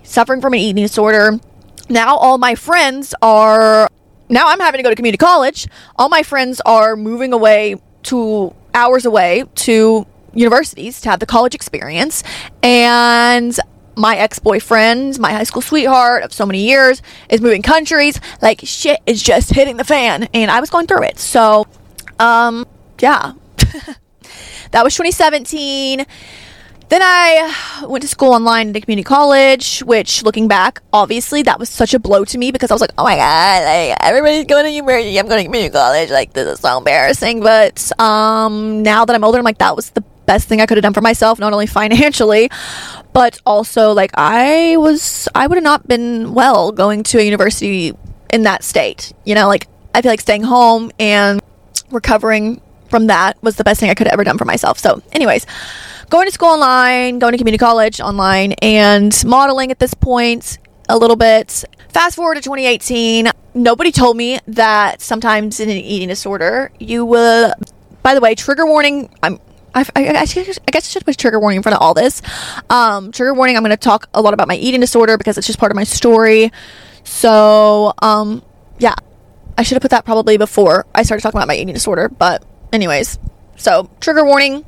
suffering 0.03 0.41
from 0.41 0.53
an 0.53 0.59
eating 0.59 0.81
disorder. 0.81 1.39
Now 1.89 2.15
all 2.17 2.37
my 2.37 2.55
friends 2.55 3.13
are 3.21 3.89
now 4.29 4.47
I'm 4.47 4.59
having 4.59 4.79
to 4.79 4.83
go 4.83 4.89
to 4.89 4.95
community 4.95 5.17
college. 5.17 5.67
All 5.97 6.09
my 6.09 6.23
friends 6.23 6.61
are 6.65 6.95
moving 6.95 7.33
away 7.33 7.75
to 8.03 8.53
hours 8.73 9.05
away 9.05 9.43
to 9.55 10.05
universities 10.33 11.01
to 11.01 11.09
have 11.09 11.19
the 11.19 11.25
college 11.25 11.55
experience 11.55 12.23
and 12.61 13.57
my 13.95 14.15
ex-boyfriend, 14.15 15.17
my 15.17 15.31
high 15.31 15.43
school 15.43 15.61
sweetheart 15.61 16.21
of 16.21 16.31
so 16.31 16.45
many 16.45 16.67
years 16.67 17.01
is 17.29 17.41
moving 17.41 17.63
countries. 17.63 18.19
Like 18.41 18.61
shit 18.63 18.99
is 19.07 19.23
just 19.23 19.49
hitting 19.53 19.77
the 19.77 19.83
fan 19.83 20.29
and 20.33 20.51
I 20.51 20.59
was 20.59 20.69
going 20.69 20.87
through 20.87 21.03
it. 21.03 21.19
So 21.19 21.67
um 22.19 22.65
yeah, 23.01 23.33
that 24.71 24.83
was 24.83 24.93
2017. 24.95 26.05
Then 26.89 27.01
I 27.03 27.83
went 27.85 28.01
to 28.03 28.07
school 28.07 28.33
online 28.33 28.69
at 28.69 28.73
the 28.73 28.81
community 28.81 29.03
college, 29.03 29.81
which 29.81 30.23
looking 30.23 30.47
back, 30.47 30.81
obviously 30.93 31.41
that 31.43 31.59
was 31.59 31.69
such 31.69 31.93
a 31.93 31.99
blow 31.99 32.23
to 32.23 32.37
me 32.37 32.51
because 32.51 32.71
I 32.71 32.75
was 32.75 32.79
like, 32.79 32.93
oh 32.97 33.03
my 33.03 33.17
god, 33.17 33.63
like, 33.65 33.97
everybody's 34.01 34.45
going 34.45 34.63
to 34.63 34.71
university, 34.71 35.19
I'm 35.19 35.27
going 35.27 35.39
to 35.39 35.45
community 35.45 35.73
college, 35.73 36.09
like 36.11 36.31
this 36.31 36.47
is 36.47 36.61
so 36.61 36.77
embarrassing. 36.77 37.41
But 37.41 37.91
um, 37.99 38.83
now 38.83 39.03
that 39.03 39.13
I'm 39.13 39.23
older, 39.25 39.37
I'm 39.37 39.43
like 39.43 39.57
that 39.57 39.75
was 39.75 39.89
the 39.89 40.01
best 40.27 40.47
thing 40.47 40.61
I 40.61 40.65
could 40.65 40.77
have 40.77 40.83
done 40.83 40.93
for 40.93 41.01
myself, 41.01 41.39
not 41.39 41.51
only 41.51 41.67
financially, 41.81 42.49
but 43.11 43.37
also 43.45 43.91
like 43.91 44.11
I 44.13 44.77
was, 44.77 45.27
I 45.35 45.45
would 45.45 45.57
have 45.57 45.63
not 45.63 45.87
been 45.89 46.33
well 46.33 46.71
going 46.71 47.03
to 47.03 47.19
a 47.19 47.21
university 47.21 47.97
in 48.31 48.43
that 48.43 48.63
state. 48.63 49.11
You 49.25 49.35
know, 49.35 49.47
like 49.47 49.67
I 49.93 50.01
feel 50.01 50.11
like 50.11 50.21
staying 50.21 50.43
home 50.43 50.91
and 50.99 51.41
recovering 51.91 52.61
from 52.89 53.07
that 53.07 53.41
was 53.43 53.55
the 53.55 53.63
best 53.63 53.79
thing 53.79 53.89
I 53.89 53.93
could 53.93 54.07
have 54.07 54.13
ever 54.13 54.23
done 54.23 54.37
for 54.37 54.45
myself. 54.45 54.79
So, 54.79 55.01
anyways, 55.11 55.45
going 56.09 56.27
to 56.27 56.31
school 56.31 56.49
online, 56.49 57.19
going 57.19 57.33
to 57.33 57.37
community 57.37 57.59
college 57.59 57.99
online, 57.99 58.53
and 58.61 59.13
modeling 59.25 59.71
at 59.71 59.79
this 59.79 59.93
point 59.93 60.57
a 60.89 60.97
little 60.97 61.15
bit. 61.15 61.63
Fast 61.89 62.15
forward 62.15 62.35
to 62.35 62.41
2018, 62.41 63.31
nobody 63.53 63.91
told 63.91 64.17
me 64.17 64.39
that 64.47 65.01
sometimes 65.01 65.59
in 65.59 65.69
an 65.69 65.77
eating 65.77 66.07
disorder, 66.07 66.71
you 66.79 67.05
will. 67.05 67.53
By 68.03 68.13
the 68.13 68.21
way, 68.21 68.35
trigger 68.35 68.65
warning. 68.65 69.09
I'm. 69.23 69.39
I, 69.75 69.85
I, 69.95 70.07
I, 70.21 70.25
guess 70.25 70.57
I 70.75 70.79
should 70.79 71.05
put 71.05 71.17
trigger 71.19 71.39
warning 71.39 71.57
in 71.57 71.63
front 71.63 71.75
of 71.75 71.81
all 71.83 71.93
this. 71.93 72.23
Um, 72.67 73.11
trigger 73.11 73.35
warning. 73.35 73.57
I'm 73.57 73.63
going 73.63 73.69
to 73.69 73.77
talk 73.77 74.09
a 74.15 74.21
lot 74.21 74.33
about 74.33 74.47
my 74.47 74.55
eating 74.55 74.81
disorder 74.81 75.17
because 75.19 75.37
it's 75.37 75.45
just 75.45 75.59
part 75.59 75.71
of 75.71 75.75
my 75.75 75.83
story. 75.83 76.51
So, 77.03 77.93
um, 78.01 78.43
yeah, 78.79 78.95
I 79.57 79.63
should 79.63 79.75
have 79.75 79.81
put 79.81 79.91
that 79.91 80.05
probably 80.05 80.37
before 80.37 80.85
I 80.95 81.03
started 81.03 81.21
talking 81.21 81.37
about 81.37 81.47
my 81.47 81.55
eating 81.55 81.73
disorder, 81.73 82.09
but 82.09 82.43
anyways, 82.73 83.19
so 83.55 83.89
trigger 83.99 84.25
warning. 84.25 84.65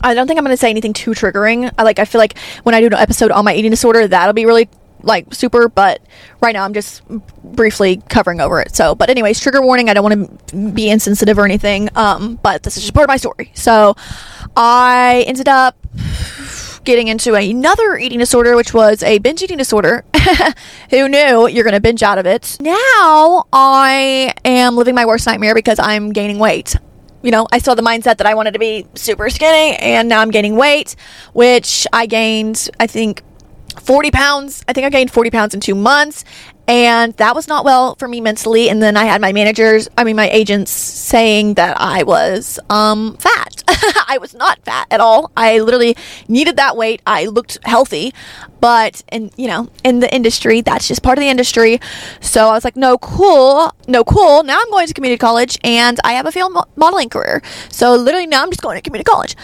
I 0.00 0.14
don't 0.14 0.26
think 0.26 0.38
I'm 0.38 0.44
going 0.44 0.52
to 0.52 0.60
say 0.60 0.70
anything 0.70 0.92
too 0.92 1.12
triggering. 1.12 1.72
I 1.76 1.82
like 1.82 1.98
I 1.98 2.04
feel 2.04 2.20
like 2.20 2.38
when 2.62 2.74
I 2.74 2.80
do 2.80 2.86
an 2.86 2.94
episode 2.94 3.30
on 3.30 3.44
my 3.44 3.54
eating 3.54 3.70
disorder, 3.70 4.06
that'll 4.06 4.32
be 4.34 4.46
really 4.46 4.68
like 5.02 5.32
super, 5.32 5.68
but 5.68 6.00
right 6.40 6.52
now 6.52 6.64
I'm 6.64 6.74
just 6.74 7.02
briefly 7.42 8.02
covering 8.08 8.40
over 8.40 8.60
it. 8.60 8.74
So, 8.74 8.94
but 8.94 9.10
anyways, 9.10 9.40
trigger 9.40 9.62
warning. 9.62 9.88
I 9.88 9.94
don't 9.94 10.04
want 10.04 10.48
to 10.48 10.70
be 10.72 10.90
insensitive 10.90 11.38
or 11.38 11.44
anything. 11.44 11.88
Um, 11.94 12.36
but 12.42 12.62
this 12.62 12.76
is 12.76 12.82
just 12.82 12.94
part 12.94 13.04
of 13.04 13.08
my 13.08 13.16
story. 13.16 13.50
So, 13.54 13.96
I 14.56 15.24
ended 15.26 15.48
up 15.48 15.76
getting 16.84 17.08
into 17.08 17.34
another 17.34 17.96
eating 17.98 18.18
disorder, 18.18 18.56
which 18.56 18.72
was 18.72 19.02
a 19.02 19.18
binge 19.18 19.42
eating 19.42 19.58
disorder. 19.58 20.04
Who 20.90 21.08
knew 21.08 21.46
you're 21.48 21.64
going 21.64 21.74
to 21.74 21.80
binge 21.80 22.02
out 22.02 22.18
of 22.18 22.26
it? 22.26 22.56
Now 22.60 23.46
I 23.52 24.32
am 24.44 24.76
living 24.76 24.94
my 24.94 25.06
worst 25.06 25.26
nightmare 25.26 25.54
because 25.54 25.78
I'm 25.78 26.12
gaining 26.12 26.38
weight 26.38 26.76
you 27.22 27.30
know, 27.30 27.46
I 27.52 27.58
still 27.58 27.74
the 27.74 27.82
mindset 27.82 28.18
that 28.18 28.26
I 28.26 28.34
wanted 28.34 28.52
to 28.52 28.58
be 28.58 28.86
super 28.94 29.28
skinny, 29.30 29.76
and 29.76 30.08
now 30.08 30.20
I'm 30.20 30.30
gaining 30.30 30.56
weight, 30.56 30.94
which 31.32 31.86
I 31.92 32.06
gained, 32.06 32.68
I 32.78 32.86
think, 32.86 33.22
40 33.80 34.10
pounds. 34.10 34.64
I 34.68 34.72
think 34.72 34.86
I 34.86 34.90
gained 34.90 35.10
40 35.10 35.30
pounds 35.30 35.54
in 35.54 35.60
two 35.60 35.74
months. 35.74 36.24
And 36.66 37.14
that 37.14 37.34
was 37.34 37.48
not 37.48 37.64
well 37.64 37.94
for 37.94 38.06
me 38.06 38.20
mentally. 38.20 38.68
And 38.68 38.82
then 38.82 38.96
I 38.96 39.04
had 39.04 39.22
my 39.22 39.32
managers, 39.32 39.88
I 39.96 40.04
mean, 40.04 40.16
my 40.16 40.28
agents 40.28 40.70
saying 40.70 41.54
that 41.54 41.80
I 41.80 42.02
was 42.02 42.60
um, 42.68 43.16
fat. 43.16 43.37
I 44.08 44.18
was 44.20 44.34
not 44.34 44.64
fat 44.64 44.86
at 44.90 45.00
all. 45.00 45.30
I 45.36 45.60
literally 45.60 45.96
needed 46.26 46.56
that 46.56 46.76
weight. 46.76 47.02
I 47.06 47.26
looked 47.26 47.58
healthy. 47.64 48.14
But, 48.60 49.02
in, 49.12 49.30
you 49.36 49.46
know, 49.46 49.68
in 49.84 50.00
the 50.00 50.12
industry, 50.12 50.62
that's 50.62 50.88
just 50.88 51.02
part 51.02 51.18
of 51.18 51.22
the 51.22 51.28
industry. 51.28 51.80
So 52.20 52.48
I 52.48 52.52
was 52.52 52.64
like, 52.64 52.76
no, 52.76 52.98
cool. 52.98 53.72
No, 53.86 54.04
cool. 54.04 54.42
Now 54.42 54.58
I'm 54.60 54.70
going 54.70 54.86
to 54.86 54.94
community 54.94 55.18
college 55.18 55.58
and 55.62 55.98
I 56.02 56.12
have 56.12 56.26
a 56.26 56.32
film 56.32 56.58
modeling 56.76 57.08
career. 57.08 57.42
So 57.68 57.94
literally 57.94 58.26
now 58.26 58.42
I'm 58.42 58.50
just 58.50 58.62
going 58.62 58.76
to 58.76 58.82
community 58.82 59.08
college. 59.08 59.36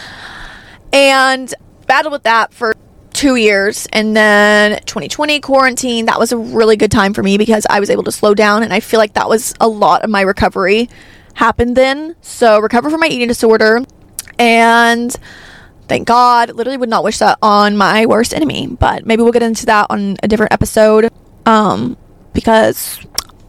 And 0.93 1.53
battled 1.87 2.13
with 2.13 2.23
that 2.23 2.53
for 2.53 2.75
two 3.13 3.37
years 3.37 3.87
and 3.93 4.17
then 4.17 4.81
2020 4.87 5.39
quarantine 5.39 6.07
that 6.07 6.19
was 6.19 6.33
a 6.33 6.37
really 6.37 6.77
good 6.77 6.91
time 6.91 7.15
for 7.15 7.23
me 7.23 7.39
because 7.39 7.65
i 7.71 7.79
was 7.79 7.89
able 7.89 8.03
to 8.03 8.11
slow 8.11 8.35
down 8.35 8.65
and 8.65 8.73
i 8.73 8.81
feel 8.81 8.99
like 8.99 9.15
that 9.15 9.29
was 9.29 9.55
a 9.61 9.69
lot 9.69 10.03
of 10.03 10.11
my 10.11 10.21
recovery 10.21 10.89
happened 11.35 11.77
then 11.77 12.17
so 12.23 12.59
recover 12.59 12.91
from 12.91 12.99
my 12.99 13.07
eating 13.07 13.29
disorder 13.29 13.85
and 14.39 15.17
thank 15.89 16.07
god 16.07 16.51
literally 16.55 16.77
would 16.77 16.89
not 16.89 17.05
wish 17.05 17.19
that 17.19 17.39
on 17.43 17.77
my 17.77 18.07
worst 18.07 18.33
enemy 18.33 18.67
but 18.67 19.07
maybe 19.07 19.23
we'll 19.23 19.33
get 19.33 19.43
into 19.43 19.67
that 19.67 19.87
on 19.91 20.17
a 20.23 20.29
different 20.29 20.53
episode 20.53 21.11
um 21.47 21.97
because 22.33 22.99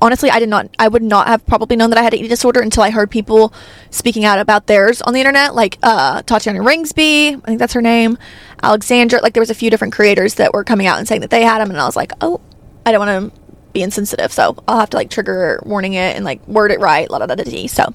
honestly, 0.02 0.30
I 0.30 0.40
did 0.40 0.50
not, 0.50 0.70
I 0.78 0.88
would 0.88 1.02
not 1.02 1.28
have 1.28 1.46
probably 1.46 1.76
known 1.76 1.90
that 1.90 2.00
I 2.00 2.04
had 2.04 2.14
an 2.14 2.20
eating 2.20 2.30
disorder 2.30 2.62
until 2.62 2.84
I 2.84 2.92
heard 2.92 3.10
people 3.10 3.54
speaking 3.90 4.24
out 4.24 4.40
about 4.40 4.68
theirs 4.68 5.02
on 5.02 5.14
the 5.14 5.20
internet, 5.20 5.56
like 5.56 5.78
uh, 5.84 6.22
Tatiana 6.22 6.60
Ringsby, 6.60 7.36
I 7.36 7.40
think 7.40 7.60
that's 7.60 7.74
her 7.74 7.82
name, 7.82 8.18
Alexandra. 8.62 9.20
Like 9.22 9.34
there 9.34 9.42
was 9.42 9.50
a 9.50 9.56
few 9.56 9.70
different 9.70 9.94
creators 9.94 10.36
that 10.36 10.54
were 10.54 10.64
coming 10.64 10.88
out 10.88 11.00
and 11.00 11.08
saying 11.08 11.22
that 11.22 11.32
they 11.32 11.44
had 11.44 11.60
them, 11.60 11.72
and 11.72 11.80
I 11.80 11.86
was 11.86 11.96
like, 11.96 12.12
oh, 12.22 12.40
I 12.86 12.92
don't 12.92 13.06
want 13.06 13.34
to 13.34 13.42
be 13.74 13.82
insensitive, 13.82 14.32
so 14.32 14.56
I'll 14.68 14.80
have 14.80 14.92
to 14.92 14.98
like 14.98 15.10
trigger 15.10 15.62
warning 15.66 15.94
it 15.94 16.16
and 16.16 16.24
like 16.24 16.48
word 16.48 16.72
it 16.72 16.80
right, 16.80 17.10
la 17.10 17.20
da 17.20 17.26
da 17.26 17.36
da. 17.36 17.68
So, 17.68 17.94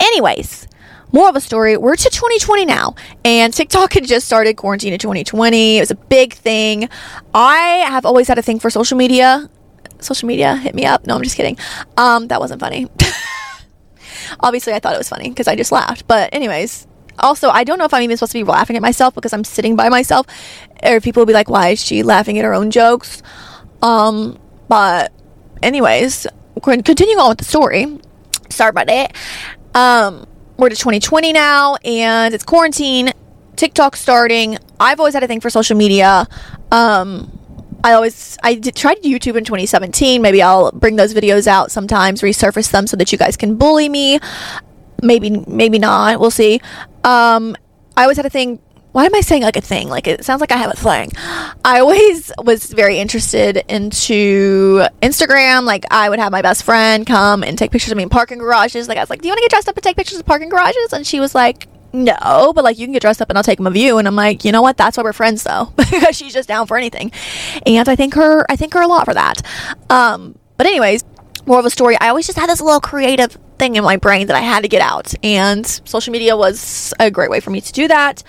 anyways. 0.00 0.68
More 1.14 1.28
of 1.28 1.36
a 1.36 1.40
story, 1.40 1.76
we're 1.76 1.94
to 1.94 2.10
2020 2.10 2.66
now, 2.66 2.96
and 3.24 3.54
TikTok 3.54 3.92
had 3.92 4.04
just 4.04 4.26
started 4.26 4.56
quarantine 4.56 4.92
in 4.92 4.98
2020. 4.98 5.76
It 5.76 5.80
was 5.80 5.92
a 5.92 5.94
big 5.94 6.34
thing. 6.34 6.88
I 7.32 7.84
have 7.86 8.04
always 8.04 8.26
had 8.26 8.36
a 8.36 8.42
thing 8.42 8.58
for 8.58 8.68
social 8.68 8.98
media 8.98 9.48
social 10.00 10.26
media, 10.26 10.56
hit 10.56 10.74
me 10.74 10.84
up. 10.84 11.06
No, 11.06 11.16
I'm 11.16 11.22
just 11.22 11.36
kidding. 11.36 11.56
Um, 11.96 12.28
that 12.28 12.40
wasn't 12.40 12.60
funny. 12.60 12.88
Obviously, 14.40 14.72
I 14.72 14.78
thought 14.78 14.94
it 14.94 14.98
was 14.98 15.08
funny 15.08 15.28
because 15.28 15.48
I 15.48 15.56
just 15.56 15.72
laughed. 15.72 16.06
But, 16.06 16.30
anyways, 16.32 16.86
also, 17.18 17.48
I 17.48 17.64
don't 17.64 17.78
know 17.78 17.84
if 17.84 17.94
I'm 17.94 18.02
even 18.02 18.16
supposed 18.16 18.32
to 18.32 18.38
be 18.38 18.44
laughing 18.44 18.76
at 18.76 18.82
myself 18.82 19.14
because 19.14 19.32
I'm 19.32 19.44
sitting 19.44 19.76
by 19.76 19.88
myself, 19.88 20.26
or 20.82 21.00
people 21.00 21.20
will 21.20 21.26
be 21.26 21.32
like, 21.32 21.48
"Why 21.48 21.68
is 21.68 21.80
she 21.82 22.02
laughing 22.02 22.38
at 22.38 22.44
her 22.44 22.54
own 22.54 22.70
jokes?" 22.70 23.22
Um, 23.82 24.38
but, 24.68 25.12
anyways, 25.62 26.26
continuing 26.62 27.20
on 27.20 27.30
with 27.30 27.38
the 27.38 27.44
story. 27.44 27.98
Sorry 28.50 28.70
about 28.70 28.88
it. 28.88 29.12
Um, 29.74 30.26
we're 30.56 30.68
to 30.68 30.76
2020 30.76 31.32
now, 31.32 31.76
and 31.84 32.34
it's 32.34 32.44
quarantine. 32.44 33.10
TikTok 33.56 33.96
starting. 33.96 34.58
I've 34.80 34.98
always 34.98 35.14
had 35.14 35.22
a 35.22 35.26
thing 35.26 35.40
for 35.40 35.48
social 35.50 35.76
media. 35.76 36.26
Um, 36.72 37.38
I 37.84 37.92
always 37.92 38.36
I 38.42 38.54
did, 38.54 38.74
tried 38.74 39.02
YouTube 39.02 39.36
in 39.36 39.44
2017. 39.44 40.20
Maybe 40.22 40.42
I'll 40.42 40.72
bring 40.72 40.96
those 40.96 41.14
videos 41.14 41.46
out 41.46 41.70
sometimes, 41.70 42.22
resurface 42.22 42.70
them 42.70 42.86
so 42.86 42.96
that 42.96 43.12
you 43.12 43.18
guys 43.18 43.36
can 43.36 43.56
bully 43.56 43.88
me. 43.88 44.18
Maybe 45.02 45.30
maybe 45.46 45.78
not. 45.78 46.18
We'll 46.18 46.30
see. 46.30 46.60
Um, 47.04 47.56
I 47.96 48.02
always 48.02 48.16
had 48.16 48.26
a 48.26 48.30
thing. 48.30 48.58
Why 48.94 49.06
am 49.06 49.14
I 49.16 49.22
saying 49.22 49.42
like 49.42 49.56
a 49.56 49.60
thing? 49.60 49.88
Like 49.88 50.06
it 50.06 50.24
sounds 50.24 50.40
like 50.40 50.52
I 50.52 50.56
have 50.56 50.70
a 50.70 50.76
thing. 50.76 51.10
I 51.64 51.80
always 51.80 52.30
was 52.38 52.66
very 52.66 52.98
interested 52.98 53.64
into 53.68 54.86
Instagram. 55.02 55.64
Like 55.64 55.84
I 55.90 56.08
would 56.08 56.20
have 56.20 56.30
my 56.30 56.42
best 56.42 56.62
friend 56.62 57.04
come 57.04 57.42
and 57.42 57.58
take 57.58 57.72
pictures 57.72 57.90
of 57.90 57.96
me 57.96 58.04
in 58.04 58.08
parking 58.08 58.38
garages. 58.38 58.86
Like 58.86 58.96
I 58.96 59.00
was 59.00 59.10
like, 59.10 59.20
"Do 59.20 59.26
you 59.26 59.32
want 59.32 59.38
to 59.38 59.42
get 59.42 59.50
dressed 59.50 59.68
up 59.68 59.76
and 59.76 59.82
take 59.82 59.96
pictures 59.96 60.20
of 60.20 60.26
parking 60.26 60.48
garages?" 60.48 60.92
And 60.92 61.04
she 61.04 61.18
was 61.18 61.34
like, 61.34 61.66
no, 61.92 62.52
but 62.54 62.62
like 62.62 62.78
you 62.78 62.86
can 62.86 62.92
get 62.92 63.02
dressed 63.02 63.20
up 63.20 63.30
and 63.30 63.36
I'll 63.36 63.42
take 63.42 63.58
them 63.58 63.66
a 63.66 63.70
view. 63.72 63.98
And 63.98 64.06
I'm 64.06 64.14
like, 64.14 64.44
you 64.44 64.52
know 64.52 64.62
what? 64.62 64.76
That's 64.76 64.96
why 64.96 65.02
we're 65.02 65.12
friends 65.12 65.42
though, 65.42 65.72
because 65.76 66.16
she's 66.16 66.32
just 66.32 66.48
down 66.48 66.68
for 66.68 66.76
anything. 66.76 67.10
And 67.66 67.88
I 67.88 67.96
thank 67.96 68.14
her, 68.14 68.46
I 68.48 68.54
thank 68.54 68.74
her 68.74 68.80
a 68.80 68.86
lot 68.86 69.06
for 69.06 69.14
that. 69.14 69.42
Um, 69.90 70.38
but 70.56 70.68
anyways, 70.68 71.02
more 71.46 71.58
of 71.58 71.66
a 71.66 71.70
story. 71.70 71.96
I 72.00 72.08
always 72.10 72.26
just 72.26 72.38
had 72.38 72.48
this 72.48 72.60
little 72.60 72.80
creative 72.80 73.36
thing 73.58 73.76
in 73.76 73.84
my 73.84 73.96
brain 73.96 74.26
that 74.26 74.36
I 74.36 74.40
had 74.40 74.62
to 74.62 74.68
get 74.68 74.80
out, 74.80 75.14
and 75.22 75.66
social 75.66 76.12
media 76.12 76.36
was 76.36 76.94
a 76.98 77.10
great 77.10 77.30
way 77.30 77.40
for 77.40 77.50
me 77.50 77.60
to 77.60 77.72
do 77.72 77.88
that. 77.88 78.22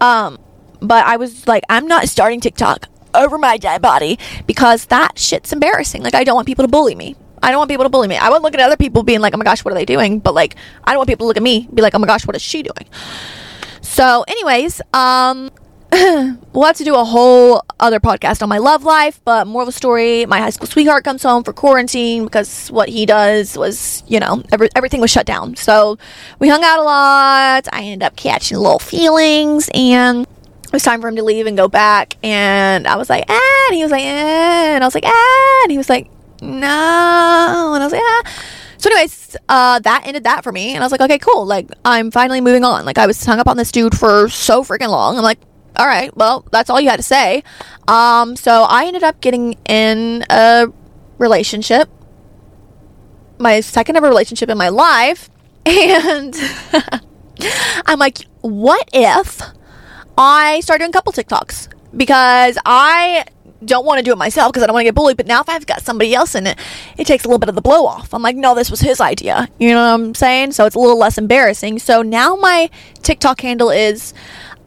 Um, 0.00 0.38
but 0.80 1.06
I 1.06 1.16
was 1.16 1.46
like, 1.46 1.64
I'm 1.68 1.86
not 1.86 2.08
starting 2.08 2.40
TikTok 2.40 2.88
over 3.14 3.38
my 3.38 3.56
dead 3.56 3.82
body 3.82 4.18
because 4.46 4.86
that 4.86 5.18
shit's 5.18 5.52
embarrassing. 5.52 6.02
Like, 6.02 6.14
I 6.14 6.24
don't 6.24 6.34
want 6.34 6.46
people 6.46 6.64
to 6.64 6.70
bully 6.70 6.94
me. 6.94 7.16
I 7.42 7.50
don't 7.50 7.58
want 7.58 7.70
people 7.70 7.84
to 7.84 7.88
bully 7.90 8.08
me. 8.08 8.16
I 8.16 8.30
won't 8.30 8.42
look 8.42 8.54
at 8.54 8.60
other 8.60 8.76
people 8.76 9.02
being 9.02 9.20
like, 9.20 9.34
oh 9.34 9.38
my 9.38 9.44
gosh, 9.44 9.64
what 9.64 9.72
are 9.72 9.76
they 9.76 9.84
doing? 9.84 10.18
But 10.18 10.34
like, 10.34 10.56
I 10.84 10.92
don't 10.92 10.98
want 10.98 11.08
people 11.08 11.24
to 11.24 11.28
look 11.28 11.36
at 11.36 11.42
me, 11.42 11.68
be 11.72 11.82
like, 11.82 11.94
oh 11.94 11.98
my 11.98 12.06
gosh, 12.06 12.26
what 12.26 12.34
is 12.36 12.42
she 12.42 12.62
doing? 12.62 12.88
So, 13.80 14.24
anyways, 14.26 14.80
um, 14.92 15.50
we'll 16.52 16.64
have 16.64 16.76
to 16.76 16.84
do 16.84 16.94
a 16.94 17.04
whole 17.04 17.62
other 17.80 17.98
podcast 17.98 18.42
on 18.42 18.48
my 18.48 18.58
love 18.58 18.84
life, 18.84 19.20
but 19.24 19.46
more 19.46 19.62
of 19.62 19.68
a 19.68 19.72
story. 19.72 20.26
My 20.26 20.38
high 20.38 20.50
school 20.50 20.66
sweetheart 20.66 21.04
comes 21.04 21.22
home 21.22 21.44
for 21.44 21.52
quarantine 21.52 22.24
because 22.24 22.68
what 22.68 22.90
he 22.90 23.06
does 23.06 23.56
was, 23.56 24.02
you 24.06 24.20
know, 24.20 24.42
every, 24.52 24.68
everything 24.76 25.00
was 25.00 25.10
shut 25.10 25.24
down. 25.24 25.56
So 25.56 25.96
we 26.40 26.48
hung 26.48 26.62
out 26.62 26.78
a 26.78 26.82
lot. 26.82 27.68
I 27.72 27.82
ended 27.84 28.04
up 28.04 28.16
catching 28.16 28.58
little 28.58 28.78
feelings 28.78 29.70
and 29.72 30.26
it 30.68 30.72
was 30.72 30.82
time 30.82 31.00
for 31.00 31.08
him 31.08 31.16
to 31.16 31.22
leave 31.22 31.46
and 31.46 31.56
go 31.56 31.68
back. 31.68 32.16
And 32.22 32.86
I 32.86 32.96
was 32.96 33.08
like, 33.08 33.24
ah, 33.28 33.66
and 33.68 33.76
he 33.76 33.82
was 33.82 33.90
like, 33.90 34.02
eh, 34.02 34.74
and 34.74 34.84
I 34.84 34.86
was 34.86 34.94
like, 34.94 35.06
ah, 35.06 35.60
and 35.64 35.72
he 35.72 35.78
was 35.78 35.88
like, 35.88 36.10
no. 36.42 37.72
And 37.74 37.82
I 37.82 37.86
was 37.86 37.92
like, 37.92 38.02
ah. 38.04 38.44
So, 38.76 38.90
anyways, 38.90 39.36
uh, 39.48 39.80
that 39.80 40.06
ended 40.06 40.24
that 40.24 40.44
for 40.44 40.52
me. 40.52 40.74
And 40.74 40.84
I 40.84 40.86
was 40.86 40.92
like, 40.92 41.00
okay, 41.00 41.18
cool. 41.18 41.46
Like, 41.46 41.68
I'm 41.84 42.12
finally 42.12 42.40
moving 42.40 42.62
on. 42.62 42.84
Like, 42.84 42.98
I 42.98 43.06
was 43.06 43.24
hung 43.24 43.40
up 43.40 43.48
on 43.48 43.56
this 43.56 43.72
dude 43.72 43.96
for 43.98 44.28
so 44.28 44.62
freaking 44.62 44.88
long. 44.88 45.16
I'm 45.16 45.24
like, 45.24 45.40
all 45.78 45.86
right, 45.86 46.14
well, 46.16 46.44
that's 46.50 46.70
all 46.70 46.80
you 46.80 46.88
had 46.90 46.96
to 46.96 47.02
say. 47.02 47.42
Um, 47.86 48.36
so 48.36 48.64
I 48.68 48.86
ended 48.86 49.04
up 49.04 49.20
getting 49.20 49.56
in 49.66 50.24
a 50.28 50.66
relationship, 51.18 51.88
my 53.38 53.60
second 53.60 53.96
ever 53.96 54.08
relationship 54.08 54.48
in 54.48 54.58
my 54.58 54.68
life. 54.68 55.30
And 55.70 56.34
I'm 57.86 57.98
like, 57.98 58.18
what 58.40 58.88
if 58.92 59.42
I 60.16 60.60
start 60.60 60.80
doing 60.80 60.92
couple 60.92 61.12
TikToks? 61.12 61.68
Because 61.94 62.56
I 62.64 63.26
don't 63.64 63.84
want 63.84 63.98
to 63.98 64.04
do 64.04 64.12
it 64.12 64.18
myself 64.18 64.52
because 64.52 64.62
I 64.62 64.66
don't 64.66 64.74
want 64.74 64.82
to 64.82 64.88
get 64.88 64.94
bullied. 64.94 65.16
But 65.16 65.26
now 65.26 65.40
if 65.40 65.48
I've 65.48 65.66
got 65.66 65.82
somebody 65.82 66.14
else 66.14 66.34
in 66.34 66.46
it, 66.46 66.58
it 66.96 67.06
takes 67.06 67.24
a 67.24 67.28
little 67.28 67.38
bit 67.38 67.48
of 67.48 67.54
the 67.54 67.60
blow 67.60 67.86
off. 67.86 68.14
I'm 68.14 68.22
like, 68.22 68.36
no, 68.36 68.54
this 68.54 68.70
was 68.70 68.80
his 68.80 69.00
idea. 69.00 69.48
You 69.58 69.70
know 69.70 69.82
what 69.82 70.06
I'm 70.06 70.14
saying? 70.14 70.52
So 70.52 70.66
it's 70.66 70.76
a 70.76 70.78
little 70.78 70.98
less 70.98 71.18
embarrassing. 71.18 71.78
So 71.80 72.02
now 72.02 72.36
my 72.36 72.70
TikTok 73.02 73.40
handle 73.40 73.70
is 73.70 74.14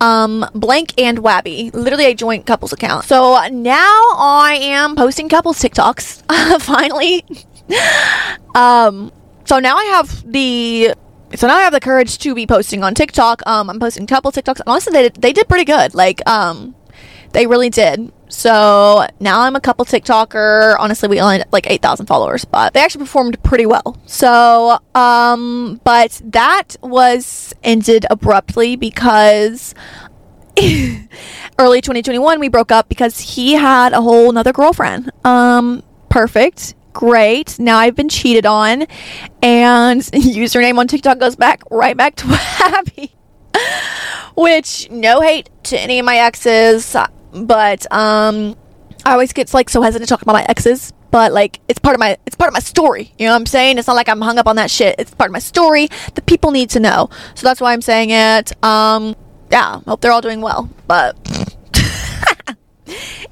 um, 0.01 0.45
blank 0.53 0.93
and 0.99 1.19
wabby, 1.19 1.73
literally 1.73 2.07
a 2.07 2.13
joint 2.13 2.45
couples 2.45 2.73
account. 2.73 3.05
So 3.05 3.39
now 3.51 4.09
I 4.17 4.57
am 4.59 4.95
posting 4.95 5.29
couples 5.29 5.59
TikToks 5.61 6.61
finally. 6.61 7.23
um, 8.55 9.11
so 9.45 9.59
now 9.59 9.77
I 9.77 9.85
have 9.85 10.29
the 10.29 10.93
so 11.35 11.47
now 11.47 11.55
I 11.55 11.61
have 11.61 11.71
the 11.71 11.79
courage 11.79 12.17
to 12.19 12.35
be 12.35 12.45
posting 12.45 12.83
on 12.83 12.93
TikTok. 12.93 13.41
Um, 13.47 13.69
I'm 13.69 13.79
posting 13.79 14.05
couple 14.05 14.31
TikToks. 14.31 14.61
Honestly, 14.67 14.91
they 14.91 15.09
they 15.09 15.31
did 15.31 15.47
pretty 15.47 15.65
good. 15.65 15.93
Like, 15.93 16.27
um, 16.27 16.75
they 17.31 17.47
really 17.47 17.69
did. 17.69 18.11
So 18.29 19.07
now 19.19 19.41
I'm 19.41 19.55
a 19.55 19.61
couple 19.61 19.83
TikToker. 19.83 20.75
Honestly, 20.79 21.09
we 21.09 21.19
only 21.19 21.43
like 21.51 21.69
8,000 21.69 22.05
followers, 22.05 22.45
but 22.45 22.73
they 22.73 22.79
actually 22.81 23.03
performed 23.03 23.41
pretty 23.43 23.65
well. 23.65 23.97
So, 24.05 24.79
um, 24.95 25.81
but 25.83 26.21
that 26.25 26.75
was 26.81 27.53
ended 27.63 28.05
abruptly 28.09 28.77
because 28.77 29.75
early 31.59 31.81
2021 31.81 32.39
we 32.39 32.47
broke 32.47 32.71
up 32.71 32.87
because 32.89 33.19
he 33.19 33.53
had 33.53 33.93
a 33.93 34.01
whole 34.01 34.31
nother 34.31 34.53
girlfriend. 34.53 35.11
Um, 35.25 35.83
perfect. 36.09 36.75
Great. 36.93 37.59
Now 37.59 37.77
I've 37.77 37.95
been 37.95 38.09
cheated 38.09 38.45
on 38.45 38.85
and 39.41 40.01
username 40.01 40.77
on 40.77 40.87
TikTok 40.87 41.19
goes 41.19 41.35
back 41.35 41.63
right 41.69 41.95
back 41.95 42.15
to 42.15 42.27
Abby. 42.59 43.13
Which 44.35 44.89
no 44.89 45.21
hate 45.21 45.49
to 45.63 45.79
any 45.79 45.99
of 45.99 46.05
my 46.05 46.17
exes 46.17 46.95
but 47.33 47.91
um, 47.91 48.55
I 49.05 49.13
always 49.13 49.33
get 49.33 49.53
like 49.53 49.69
so 49.69 49.81
hesitant 49.81 50.07
to 50.07 50.13
talk 50.13 50.21
about 50.21 50.33
my 50.33 50.45
exes. 50.47 50.93
But 51.11 51.33
like 51.33 51.59
it's 51.67 51.79
part 51.79 51.95
of 51.95 51.99
my 51.99 52.17
it's 52.25 52.35
part 52.35 52.47
of 52.47 52.53
my 52.53 52.59
story. 52.59 53.13
You 53.17 53.25
know 53.25 53.33
what 53.33 53.41
I'm 53.41 53.45
saying? 53.45 53.77
It's 53.77 53.87
not 53.87 53.95
like 53.95 54.07
I'm 54.07 54.21
hung 54.21 54.37
up 54.37 54.47
on 54.47 54.55
that 54.55 54.71
shit. 54.71 54.95
It's 54.97 55.13
part 55.13 55.29
of 55.29 55.33
my 55.33 55.39
story 55.39 55.89
that 56.15 56.25
people 56.25 56.51
need 56.51 56.69
to 56.71 56.79
know. 56.79 57.09
So 57.35 57.45
that's 57.45 57.59
why 57.59 57.73
I'm 57.73 57.81
saying 57.81 58.11
it. 58.11 58.63
Um, 58.63 59.15
yeah, 59.51 59.81
hope 59.85 59.99
they're 59.99 60.13
all 60.13 60.21
doing 60.21 60.39
well. 60.39 60.69
But 60.87 61.17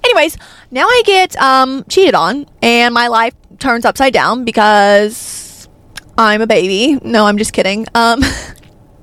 anyways, 0.04 0.38
now 0.72 0.86
I 0.86 1.02
get 1.06 1.38
um 1.38 1.86
cheated 1.88 2.16
on 2.16 2.48
and 2.62 2.94
my 2.94 3.08
life 3.08 3.34
turns 3.60 3.86
upside 3.86 4.12
down 4.12 4.44
because 4.44 5.70
I'm 6.18 6.42
a 6.42 6.48
baby. 6.48 7.00
No, 7.02 7.26
I'm 7.26 7.38
just 7.38 7.54
kidding. 7.54 7.88
Um 7.96 8.22